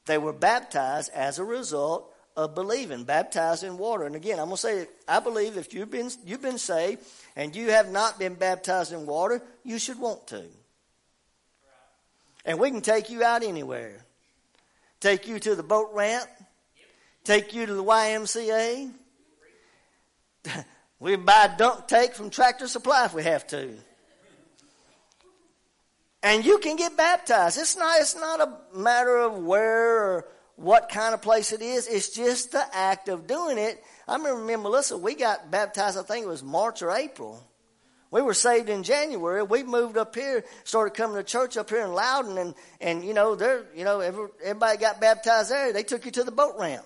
[0.05, 4.05] They were baptized as a result of believing, baptized in water.
[4.05, 7.02] And again, I'm going to say, I believe if you've been, you've been saved
[7.36, 10.44] and you have not been baptized in water, you should want to.
[12.44, 14.05] And we can take you out anywhere.
[15.01, 16.28] Take you to the boat ramp.
[17.24, 18.90] Take you to the YMCA.
[21.01, 23.74] we buy a dunk take from Tractor Supply if we have to.
[26.23, 27.59] And you can get baptized.
[27.59, 30.28] It's not, it's not a matter of where or
[30.61, 31.89] what kind of place it is.
[31.89, 33.82] It's just the act of doing it.
[34.07, 37.43] I remember Melissa, we got baptized, I think it was March or April.
[38.11, 39.43] We were saved in January.
[39.43, 43.15] We moved up here, started coming to church up here in Loudon, and, and you
[43.15, 45.73] know, there, you know, every, everybody got baptized there.
[45.73, 46.85] They took you to the boat ramp.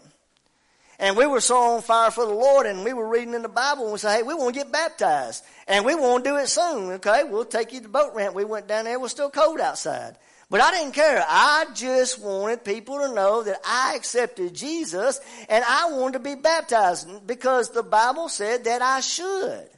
[1.01, 3.49] And we were so on fire for the Lord, and we were reading in the
[3.49, 5.43] Bible, and we said, hey, we want to get baptized.
[5.67, 7.25] And we want to do it soon, okay?
[7.25, 8.37] We'll take you to the boat ramp.
[8.37, 8.95] We went down there.
[8.95, 10.17] It was still cold outside.
[10.55, 11.21] But I didn't care.
[11.29, 16.37] I just wanted people to know that I accepted Jesus and I wanted to be
[16.37, 19.69] baptized because the Bible said that I should.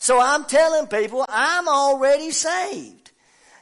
[0.00, 2.95] So I'm telling people I'm already saved.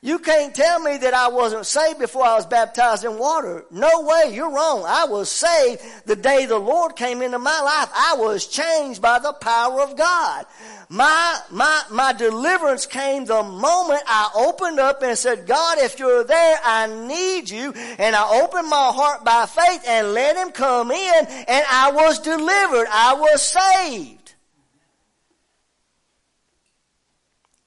[0.05, 3.65] You can't tell me that I wasn't saved before I was baptized in water.
[3.71, 4.85] No way, you're wrong.
[4.87, 7.89] I was saved the day the Lord came into my life.
[7.95, 10.45] I was changed by the power of God.
[10.91, 16.23] My, my, my deliverance came the moment I opened up and said, God, if you're
[16.23, 17.73] there, I need you.
[17.73, 22.19] And I opened my heart by faith and let him come in and I was
[22.19, 22.89] delivered.
[22.91, 24.24] I was saved.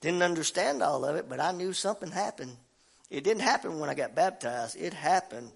[0.08, 2.56] Didn't understand all of it, but I knew something happened.
[3.10, 4.78] It didn't happen when I got baptized.
[4.80, 5.52] It happened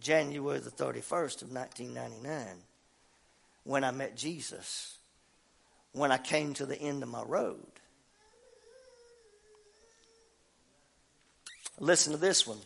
[0.00, 2.56] January the 31st of 1999
[3.62, 4.98] when I met Jesus,
[5.92, 7.64] when I came to the end of my road.
[11.78, 12.58] Listen to this one.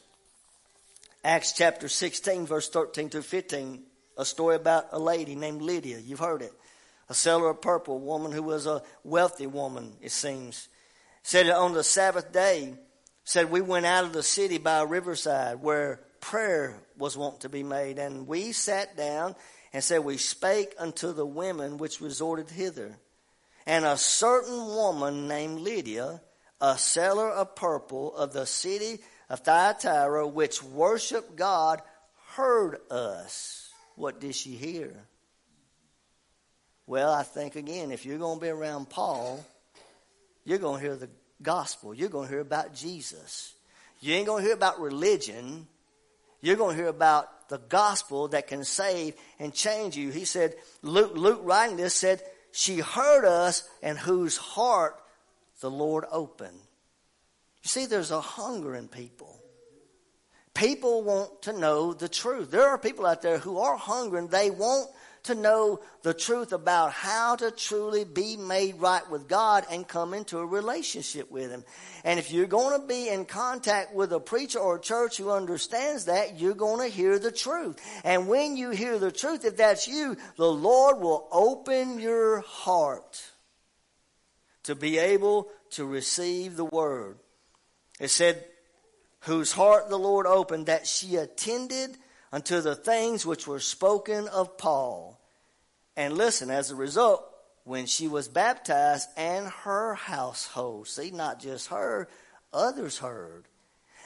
[1.23, 3.83] Acts chapter 16, verse 13 through 15,
[4.17, 5.99] a story about a lady named Lydia.
[5.99, 6.55] You've heard it.
[7.11, 10.69] A seller of purple, a woman who was a wealthy woman, it seems
[11.23, 12.75] said on the Sabbath day,
[13.25, 17.49] said we went out of the city by a riverside where prayer was wont to
[17.49, 17.99] be made.
[17.99, 19.35] And we sat down
[19.73, 22.97] and said, We spake unto the women which resorted hither.
[23.67, 26.23] And a certain woman named Lydia,
[26.61, 31.83] a seller of purple of the city of Thyatira, which worshiped God,
[32.35, 33.71] heard us.
[33.95, 34.95] What did she hear?
[36.87, 39.45] Well, I think again, if you're going to be around Paul,
[40.49, 41.11] you're going to hear the
[41.43, 41.93] gospel.
[41.93, 43.53] You're going to hear about Jesus.
[44.01, 45.67] You ain't going to hear about religion.
[46.41, 50.11] You're going to hear about the gospel that can save and change you.
[50.11, 54.99] He said, Luke, Luke writing this said, she heard us and whose heart
[55.61, 56.59] the Lord opened.
[57.63, 59.39] You see, there's a hunger in people.
[60.55, 62.51] People want to know the truth.
[62.51, 64.89] There are people out there who are hungry and they want
[65.29, 70.13] to know the truth about how to truly be made right with God and come
[70.13, 71.65] into a relationship with Him.
[72.05, 75.31] And if you're going to be in contact with a preacher or a church who
[75.31, 77.79] understands that, you're going to hear the truth.
[78.05, 83.23] And when you hear the truth, if that's you, the Lord will open your heart
[84.65, 87.19] to be able to receive the word.
[88.01, 88.45] It said,
[89.21, 91.97] whose heart the Lord opened, that she attended
[92.33, 95.18] unto the things which were spoken of Paul.
[95.99, 97.29] And listen, as a result,
[97.65, 102.09] when she was baptized and her household, see, not just her,
[102.53, 103.47] others heard.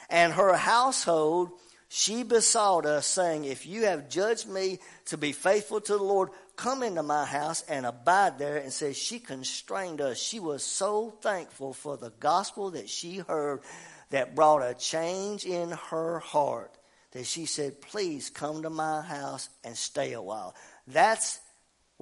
[0.09, 1.51] And her household,
[1.89, 6.29] she besought us, saying, If you have judged me to be faithful to the Lord,
[6.55, 8.57] come into my house and abide there.
[8.57, 10.17] And says she constrained us.
[10.17, 13.61] She was so thankful for the gospel that she heard
[14.09, 16.75] that brought a change in her heart
[17.11, 20.55] that she said, Please come to my house and stay a while.
[20.87, 21.39] That's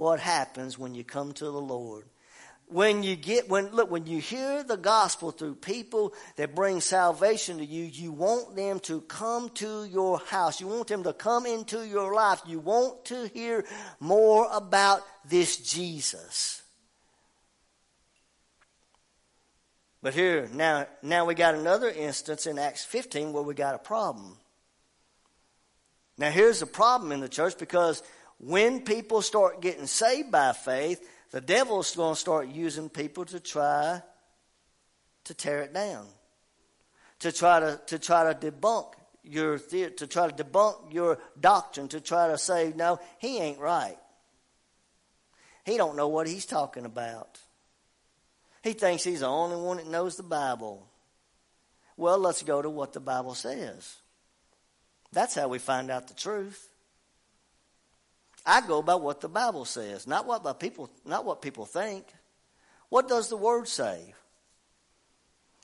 [0.01, 2.05] what happens when you come to the Lord.
[2.65, 7.59] When you get, when, look, when you hear the gospel through people that bring salvation
[7.59, 10.59] to you, you want them to come to your house.
[10.59, 12.41] You want them to come into your life.
[12.47, 13.63] You want to hear
[13.99, 16.63] more about this Jesus.
[20.01, 23.79] But here, now, now we got another instance in Acts 15 where we got a
[23.79, 24.35] problem.
[26.17, 28.01] Now, here's the problem in the church because
[28.43, 33.39] when people start getting saved by faith, the devil's going to start using people to
[33.39, 34.01] try
[35.25, 36.07] to tear it down,
[37.19, 38.93] to try to, to try to debunk
[39.23, 43.59] your theory, to try to debunk your doctrine, to try to say, no, he ain't
[43.59, 43.97] right.
[45.63, 47.39] He don't know what he's talking about.
[48.63, 50.87] He thinks he's the only one that knows the Bible.
[51.95, 53.97] Well, let's go to what the Bible says.
[55.11, 56.70] That's how we find out the truth.
[58.45, 62.05] I go by what the Bible says, not what by people not what people think.
[62.89, 64.13] What does the word say?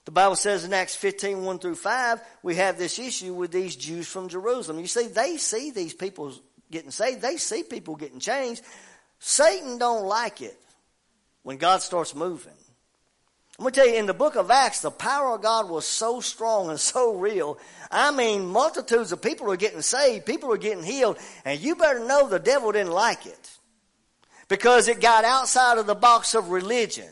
[0.05, 3.75] The Bible says in Acts 15, 1 through 5, we have this issue with these
[3.75, 4.79] Jews from Jerusalem.
[4.79, 6.31] You see, they see these people
[6.71, 7.21] getting saved.
[7.21, 8.63] They see people getting changed.
[9.19, 10.57] Satan don't like it
[11.43, 12.53] when God starts moving.
[13.59, 15.83] I'm going to tell you, in the book of Acts, the power of God was
[15.83, 17.57] so strong and so real.
[17.89, 22.05] I mean, multitudes of people are getting saved, people are getting healed, and you better
[22.05, 23.57] know the devil didn't like it.
[24.47, 27.09] Because it got outside of the box of religion.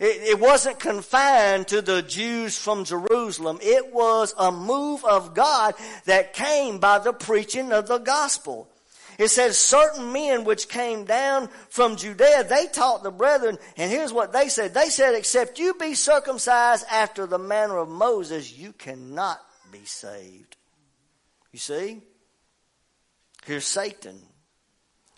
[0.00, 3.60] It, it wasn't confined to the Jews from Jerusalem.
[3.62, 5.74] It was a move of God
[6.06, 8.68] that came by the preaching of the gospel.
[9.18, 14.12] It says certain men which came down from Judea, they taught the brethren, and here's
[14.12, 14.74] what they said.
[14.74, 20.56] They said, except you be circumcised after the manner of Moses, you cannot be saved.
[21.52, 22.00] You see?
[23.44, 24.18] Here's Satan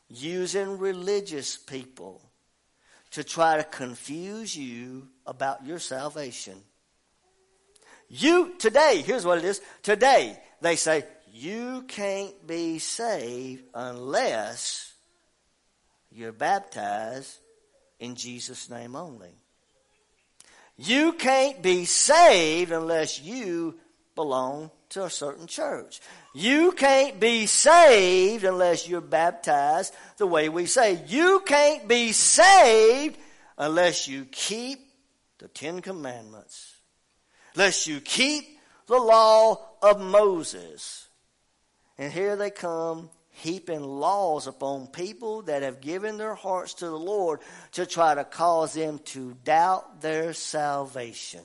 [0.08, 2.22] using religious people
[3.12, 6.54] to try to confuse you about your salvation.
[8.08, 9.60] You, today, here's what it is.
[9.82, 11.04] Today, they say,
[11.36, 14.94] you can't be saved unless
[16.10, 17.36] you're baptized
[18.00, 19.34] in Jesus' name only.
[20.78, 23.78] You can't be saved unless you
[24.14, 26.00] belong to a certain church.
[26.34, 31.02] You can't be saved unless you're baptized the way we say.
[31.06, 33.18] You can't be saved
[33.58, 34.80] unless you keep
[35.38, 36.76] the Ten Commandments.
[37.54, 41.05] Unless you keep the law of Moses.
[41.98, 46.98] And here they come heaping laws upon people that have given their hearts to the
[46.98, 47.40] Lord
[47.72, 51.42] to try to cause them to doubt their salvation.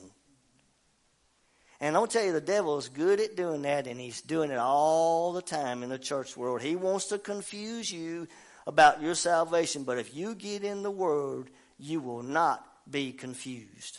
[1.80, 4.58] And I'll tell you, the devil is good at doing that, and he's doing it
[4.58, 6.62] all the time in the church world.
[6.62, 8.28] He wants to confuse you
[8.66, 13.98] about your salvation, but if you get in the Word, you will not be confused.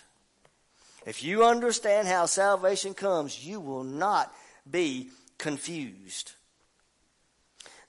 [1.05, 4.33] If you understand how salvation comes, you will not
[4.69, 6.31] be confused.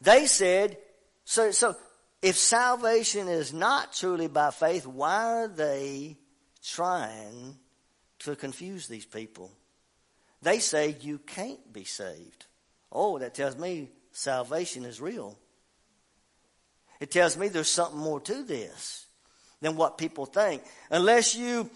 [0.05, 0.77] They said,
[1.25, 1.75] so, so
[2.21, 6.19] if salvation is not truly by faith, why are they
[6.63, 7.57] trying
[8.21, 9.51] to confuse these people?
[10.43, 12.45] They say you can't be saved.
[12.93, 15.39] Oh, that tells me salvation is real.
[17.01, 19.07] It tells me there's something more to this
[19.63, 20.63] than what people think.
[20.91, 21.71] Unless you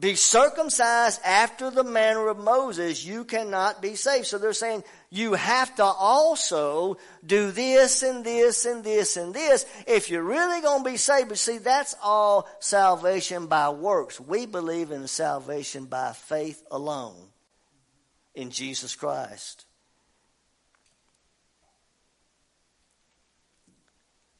[0.00, 4.26] be circumcised after the manner of Moses, you cannot be saved.
[4.26, 9.64] So they're saying you have to also do this and this and this and this
[9.86, 11.30] if you're really going to be saved.
[11.30, 14.20] But see, that's all salvation by works.
[14.20, 17.16] We believe in salvation by faith alone
[18.34, 19.64] in Jesus Christ.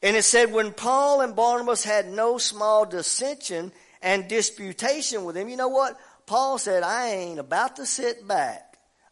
[0.03, 5.49] And it said, when Paul and Barnabas had no small dissension and disputation with him,
[5.49, 5.99] you know what?
[6.27, 8.68] Paul said, I ain't about to sit back.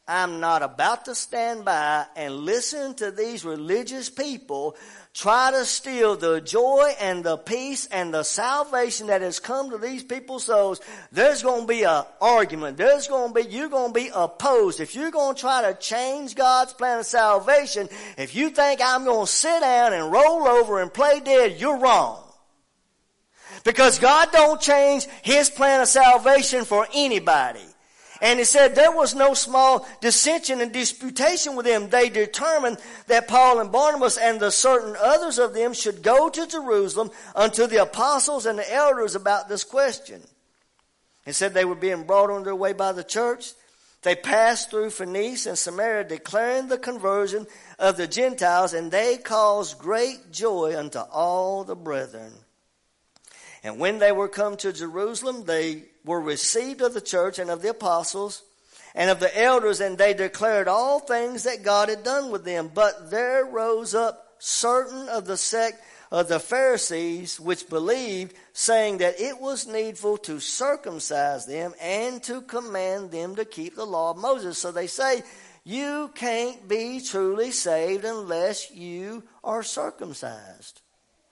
[0.08, 4.76] I'm not about to stand by and listen to these religious people
[5.12, 9.78] try to steal the joy and the peace and the salvation that has come to
[9.78, 10.80] these people's souls.
[11.10, 12.76] There's going to be an argument.
[12.76, 14.78] There's going to be, you're going to be opposed.
[14.78, 19.04] If you're going to try to change God's plan of salvation, if you think I'm
[19.04, 22.22] going to sit down and roll over and play dead, you're wrong.
[23.64, 27.64] Because God don't change His plan of salvation for anybody.
[28.22, 31.88] And it said there was no small dissension and disputation with them.
[31.88, 32.78] They determined
[33.08, 37.66] that Paul and Barnabas and the certain others of them should go to Jerusalem unto
[37.66, 40.22] the apostles and the elders about this question.
[41.26, 43.52] It said they were being brought on their way by the church.
[44.02, 47.46] They passed through Phoenicia and Samaria, declaring the conversion
[47.78, 52.32] of the Gentiles, and they caused great joy unto all the brethren.
[53.64, 57.60] And when they were come to Jerusalem, they were received of the church and of
[57.60, 58.42] the apostles
[58.94, 62.70] and of the elders, and they declared all things that God had done with them.
[62.72, 69.20] But there rose up certain of the sect of the Pharisees which believed, saying that
[69.20, 74.16] it was needful to circumcise them and to command them to keep the law of
[74.16, 74.56] Moses.
[74.56, 75.22] So they say,
[75.64, 80.80] you can't be truly saved unless you are circumcised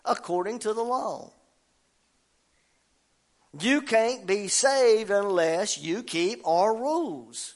[0.05, 1.31] according to the law.
[3.61, 7.55] You can't be saved unless you keep our rules.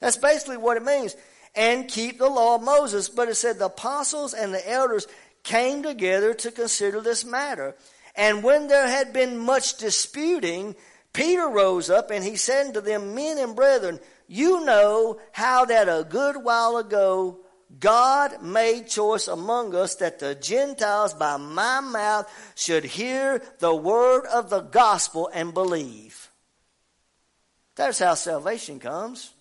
[0.00, 1.16] That's basically what it means.
[1.54, 3.08] And keep the law of Moses.
[3.08, 5.06] But it said the apostles and the elders
[5.42, 7.76] came together to consider this matter.
[8.16, 10.74] And when there had been much disputing,
[11.12, 15.88] Peter rose up and he said to them, Men and brethren, you know how that
[15.88, 17.38] a good while ago
[17.80, 24.24] God made choice among us that the Gentiles by my mouth should hear the word
[24.26, 26.30] of the gospel and believe.
[27.74, 29.32] That's how salvation comes.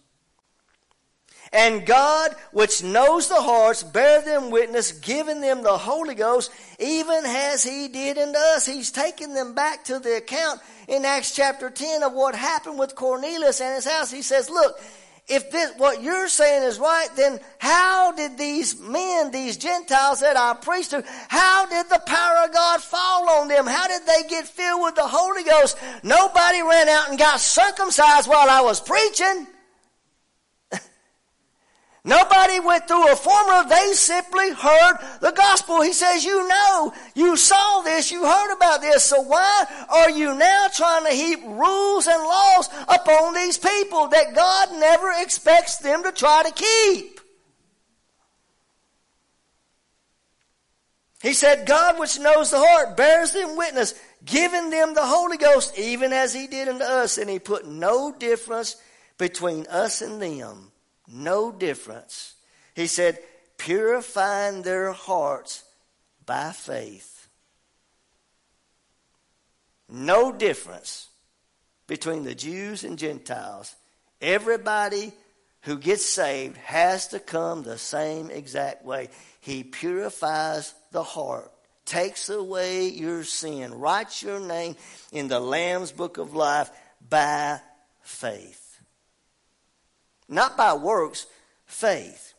[1.53, 7.23] And God, which knows the hearts, bear them witness, giving them the Holy Ghost, even
[7.26, 8.65] as He did in us.
[8.65, 12.95] He's taking them back to the account in Acts chapter 10 of what happened with
[12.95, 14.11] Cornelius and his house.
[14.11, 14.80] He says, look,
[15.27, 20.38] if this, what you're saying is right, then how did these men, these Gentiles that
[20.38, 23.65] I preached to, how did the power of God fall on them?
[23.65, 25.77] How did they get filled with the Holy Ghost?
[26.03, 29.47] Nobody ran out and got circumcised while I was preaching.
[32.07, 33.65] Nobody went through a formula.
[33.68, 35.82] They simply heard the gospel.
[35.82, 40.36] He says, you know, you saw this, you heard about this, so why are you
[40.36, 46.03] now trying to heap rules and laws upon these people that God never expects them
[46.03, 47.19] to try to keep?
[51.23, 55.76] He said, God which knows the heart bears them witness, giving them the Holy Ghost,
[55.76, 58.76] even as he did unto us, and he put no difference
[59.18, 60.72] between us and them
[61.07, 62.36] no difference.
[62.76, 63.19] He said,
[63.57, 65.64] purifying their hearts
[66.26, 67.27] by faith.
[69.90, 71.07] No difference
[71.88, 73.76] between the Jews and Gentiles.
[74.22, 75.14] Everybody
[75.61, 79.10] who gets saved has to come the same exact way.
[79.41, 81.52] He purifies the heart,
[81.86, 84.76] takes away your sin, writes your name
[85.11, 86.72] in the Lamb's book of life
[87.07, 87.60] by
[88.02, 88.64] faith.
[90.27, 91.27] Not by works,
[91.65, 92.34] faith.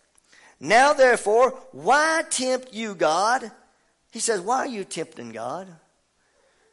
[0.59, 3.51] Now therefore, why tempt you God?
[4.11, 5.69] He says, why are you tempting God?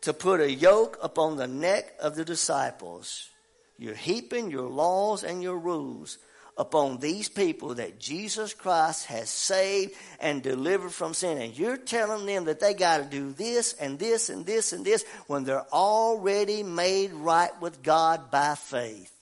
[0.02, 3.30] To put a yoke upon the neck of the disciples.
[3.78, 6.18] You're heaping your laws and your rules
[6.58, 11.38] upon these people that Jesus Christ has saved and delivered from sin.
[11.38, 14.86] And you're telling them that they got to do this and this and this and
[14.86, 19.13] this when they're already made right with God by faith.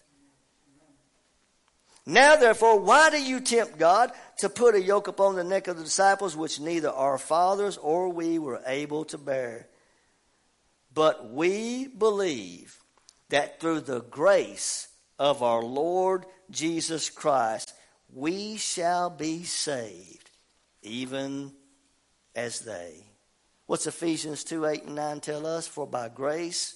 [2.06, 5.78] Now therefore, why do you tempt God to put a yoke upon the neck of
[5.78, 9.68] the disciples which neither our fathers or we were able to bear?
[10.94, 12.78] But we believe
[13.30, 14.88] that through the grace
[15.20, 17.74] of our Lord Jesus Christ,
[18.14, 20.30] we shall be saved,
[20.82, 21.54] even
[22.36, 23.06] as they.
[23.68, 25.68] What's Ephesians 2 8 and 9 tell us?
[25.68, 26.76] For by grace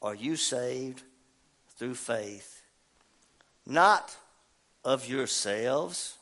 [0.00, 1.02] are you saved
[1.76, 2.62] through faith.
[3.66, 4.16] Not
[4.84, 6.16] of yourselves,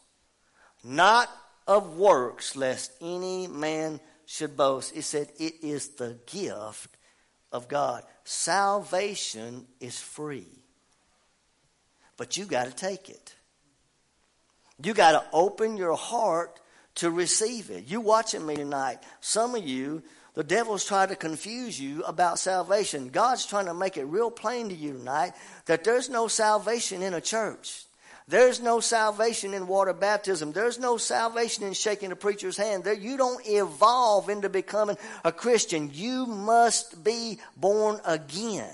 [0.85, 1.29] not
[1.67, 4.97] of works, lest any man should boast.
[4.97, 6.97] It said it is the gift
[7.53, 8.03] of God.
[8.25, 10.47] Salvation is free.
[12.17, 13.35] But you got to take it.
[14.83, 16.61] You got to open your heart
[16.97, 17.85] to receive it.
[17.89, 18.99] You watching me tonight.
[19.21, 20.03] Some of you,
[20.35, 23.09] the devil's trying to confuse you about salvation.
[23.09, 25.33] God's trying to make it real plain to you tonight
[25.67, 27.85] that there's no salvation in a church.
[28.31, 30.53] There's no salvation in water baptism.
[30.53, 32.85] There's no salvation in shaking a preacher's hand.
[32.85, 35.91] There, you don't evolve into becoming a Christian.
[35.93, 38.73] You must be born again.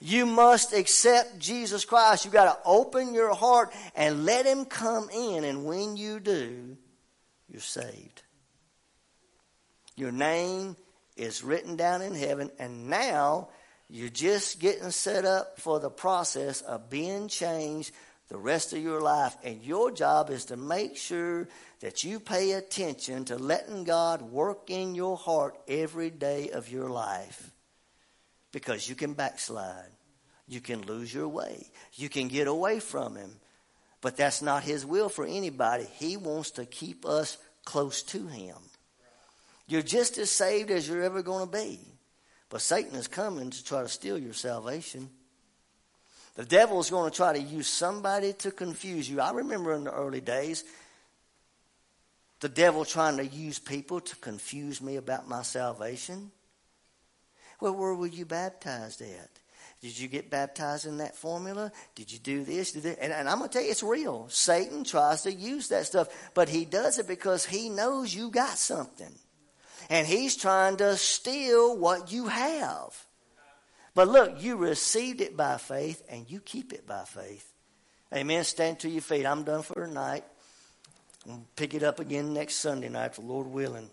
[0.00, 2.24] You must accept Jesus Christ.
[2.24, 5.44] You've got to open your heart and let Him come in.
[5.44, 6.76] And when you do,
[7.48, 8.22] you're saved.
[9.94, 10.76] Your name
[11.16, 13.50] is written down in heaven, and now
[13.88, 17.92] you're just getting set up for the process of being changed
[18.28, 19.36] the rest of your life.
[19.42, 21.48] And your job is to make sure
[21.80, 26.88] that you pay attention to letting God work in your heart every day of your
[26.88, 27.50] life.
[28.52, 29.90] Because you can backslide.
[30.46, 31.66] You can lose your way.
[31.94, 33.30] You can get away from Him.
[34.00, 35.86] But that's not His will for anybody.
[35.96, 38.56] He wants to keep us close to Him.
[39.66, 41.80] You're just as saved as you're ever going to be.
[42.48, 45.10] But Satan is coming to try to steal your salvation.
[46.38, 49.20] The devil is going to try to use somebody to confuse you.
[49.20, 50.62] I remember in the early days,
[52.38, 56.30] the devil trying to use people to confuse me about my salvation.
[57.60, 59.30] Well, where were you baptized at?
[59.82, 61.72] Did you get baptized in that formula?
[61.96, 62.70] Did you do this?
[62.70, 64.28] Did and, and I'm going to tell you, it's real.
[64.28, 68.58] Satan tries to use that stuff, but he does it because he knows you got
[68.58, 69.12] something.
[69.90, 73.07] And he's trying to steal what you have.
[73.98, 77.52] But look, you received it by faith and you keep it by faith.
[78.14, 78.44] Amen.
[78.44, 79.26] Stand to your feet.
[79.26, 80.22] I'm done for tonight.
[81.26, 83.90] We'll pick it up again next Sunday night, the Lord willing.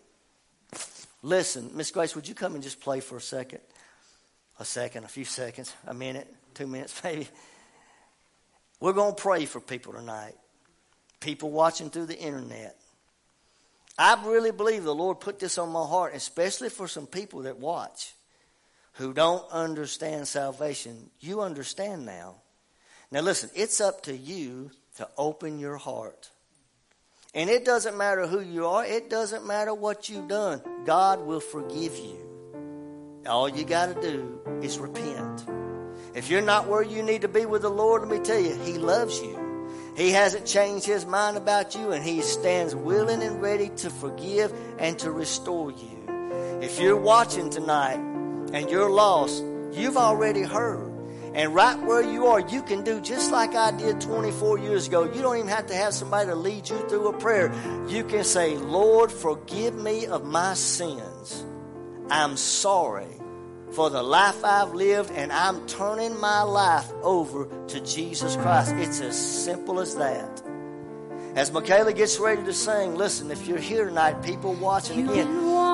[1.24, 3.62] Listen, Miss Grace, would you come and just play for a second?
[4.60, 7.28] A second, a few seconds, a minute, two minutes, maybe.
[8.80, 10.36] We're going to pray for people tonight.
[11.20, 12.78] People watching through the internet.
[13.98, 17.58] I really believe the Lord put this on my heart, especially for some people that
[17.58, 18.14] watch
[18.96, 22.36] who don't understand salvation, you understand now.
[23.12, 26.30] Now, listen, it's up to you to open your heart.
[27.34, 30.62] And it doesn't matter who you are, it doesn't matter what you've done.
[30.86, 33.22] God will forgive you.
[33.28, 35.46] All you got to do is repent.
[36.14, 38.56] If you're not where you need to be with the Lord, let me tell you,
[38.64, 39.68] He loves you.
[39.98, 44.54] He hasn't changed His mind about you, and He stands willing and ready to forgive
[44.80, 46.60] and to restore you.
[46.62, 48.15] If you're watching tonight,
[48.56, 50.90] and you're lost, you've already heard.
[51.34, 55.04] And right where you are, you can do just like I did 24 years ago.
[55.04, 57.54] You don't even have to have somebody to lead you through a prayer.
[57.90, 61.44] You can say, Lord, forgive me of my sins.
[62.10, 63.10] I'm sorry
[63.72, 68.74] for the life I've lived, and I'm turning my life over to Jesus Christ.
[68.76, 70.42] It's as simple as that.
[71.36, 75.28] As Michaela gets ready to sing, listen, if you're here tonight, people watching again,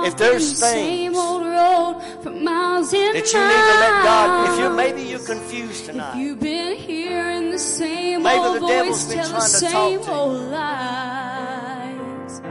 [0.07, 4.03] if there's the same things old road for miles and that you need to let
[4.03, 6.17] God, if you're maybe you're confused tonight.
[6.17, 9.99] you've been hearing the same Maybe old the devil's voice been trying to talk same
[10.01, 10.15] to you.
[10.49, 12.41] lies.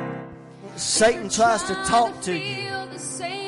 [0.76, 2.68] Satan tries to talk to you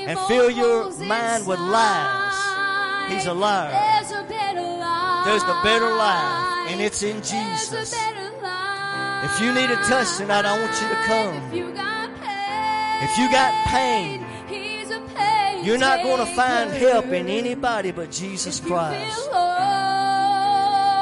[0.09, 3.13] and fill your mind with lies.
[3.13, 3.71] He's a liar.
[3.71, 5.25] There's a better life.
[5.25, 7.95] There's the better life, and it's in Jesus.
[9.23, 9.35] A better life.
[9.35, 11.37] If you need a touch tonight, I want you to come.
[11.37, 16.35] If you got pain, If you got pain, He's a pain You're not going to
[16.35, 19.19] find help in anybody but Jesus Christ.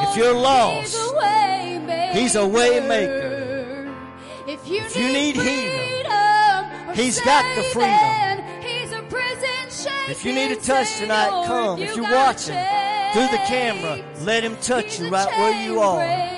[0.02, 2.18] If you're lost, He's a way maker.
[2.18, 3.94] He's a way maker.
[4.46, 8.44] If you, need healing, He's got the freedom.
[8.60, 11.78] He's a prison If you need a touch tonight, come.
[11.78, 12.56] If If you you're watching
[13.12, 16.30] through the camera, let Him touch you right where you are.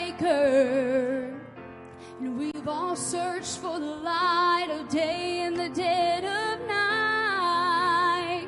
[2.63, 8.47] We've all searched for the light of day in the dead of night.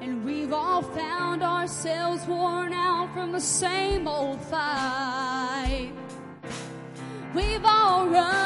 [0.00, 5.92] And we've all found ourselves worn out from the same old fight.
[7.32, 8.37] We've all run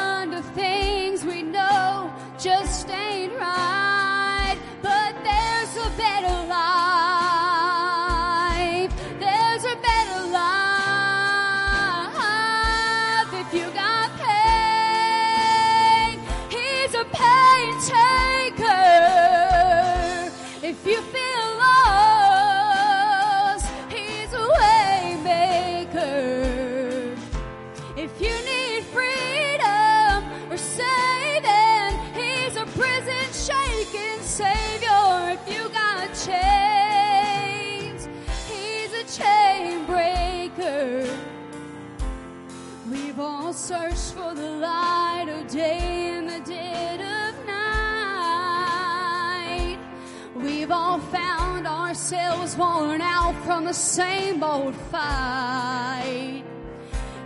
[52.13, 56.43] found ourselves worn out from the same old fight.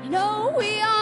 [0.09, 0.97] No, we all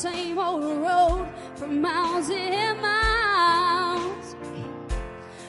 [0.00, 4.34] same old road for miles and miles,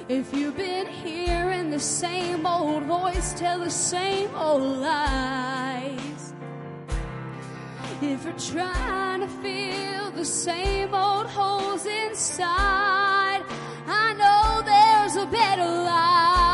[0.10, 6.34] if you've been hearing the same old voice tell the same old lies,
[8.02, 13.42] if you're trying to fill the same old holes inside,
[13.88, 16.51] I know there's a better life.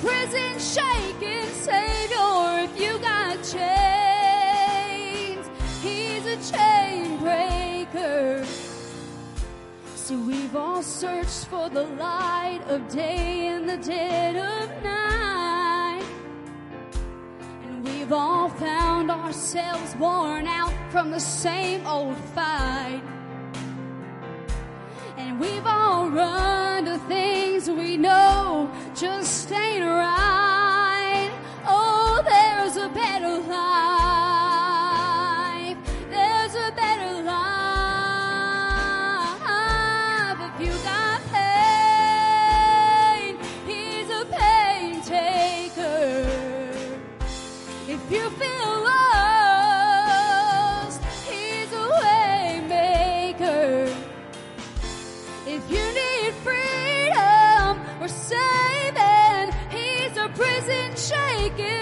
[0.00, 2.64] Prison shaking Savior.
[2.64, 5.44] If you got chains,
[5.82, 8.44] He's a chain breaker.
[9.94, 16.04] So we've all searched for the light of day in the dead of night.
[17.64, 23.02] And we've all found ourselves worn out from the same old fight.
[25.18, 28.29] And we've all run to things we know
[29.00, 30.19] just ain't right.
[61.40, 61.79] Prison shaking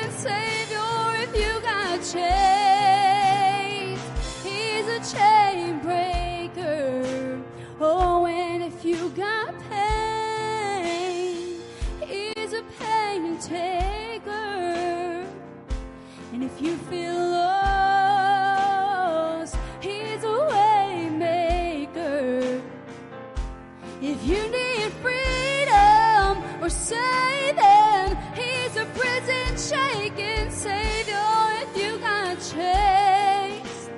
[30.59, 31.22] savior.
[31.62, 33.90] If you got chains,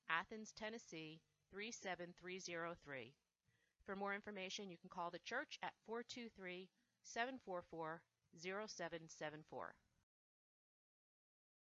[0.09, 1.21] Athens, Tennessee
[1.51, 3.15] 37303.
[3.85, 6.69] For more information, you can call the church at 423
[7.05, 8.01] 744
[8.35, 9.75] 0774.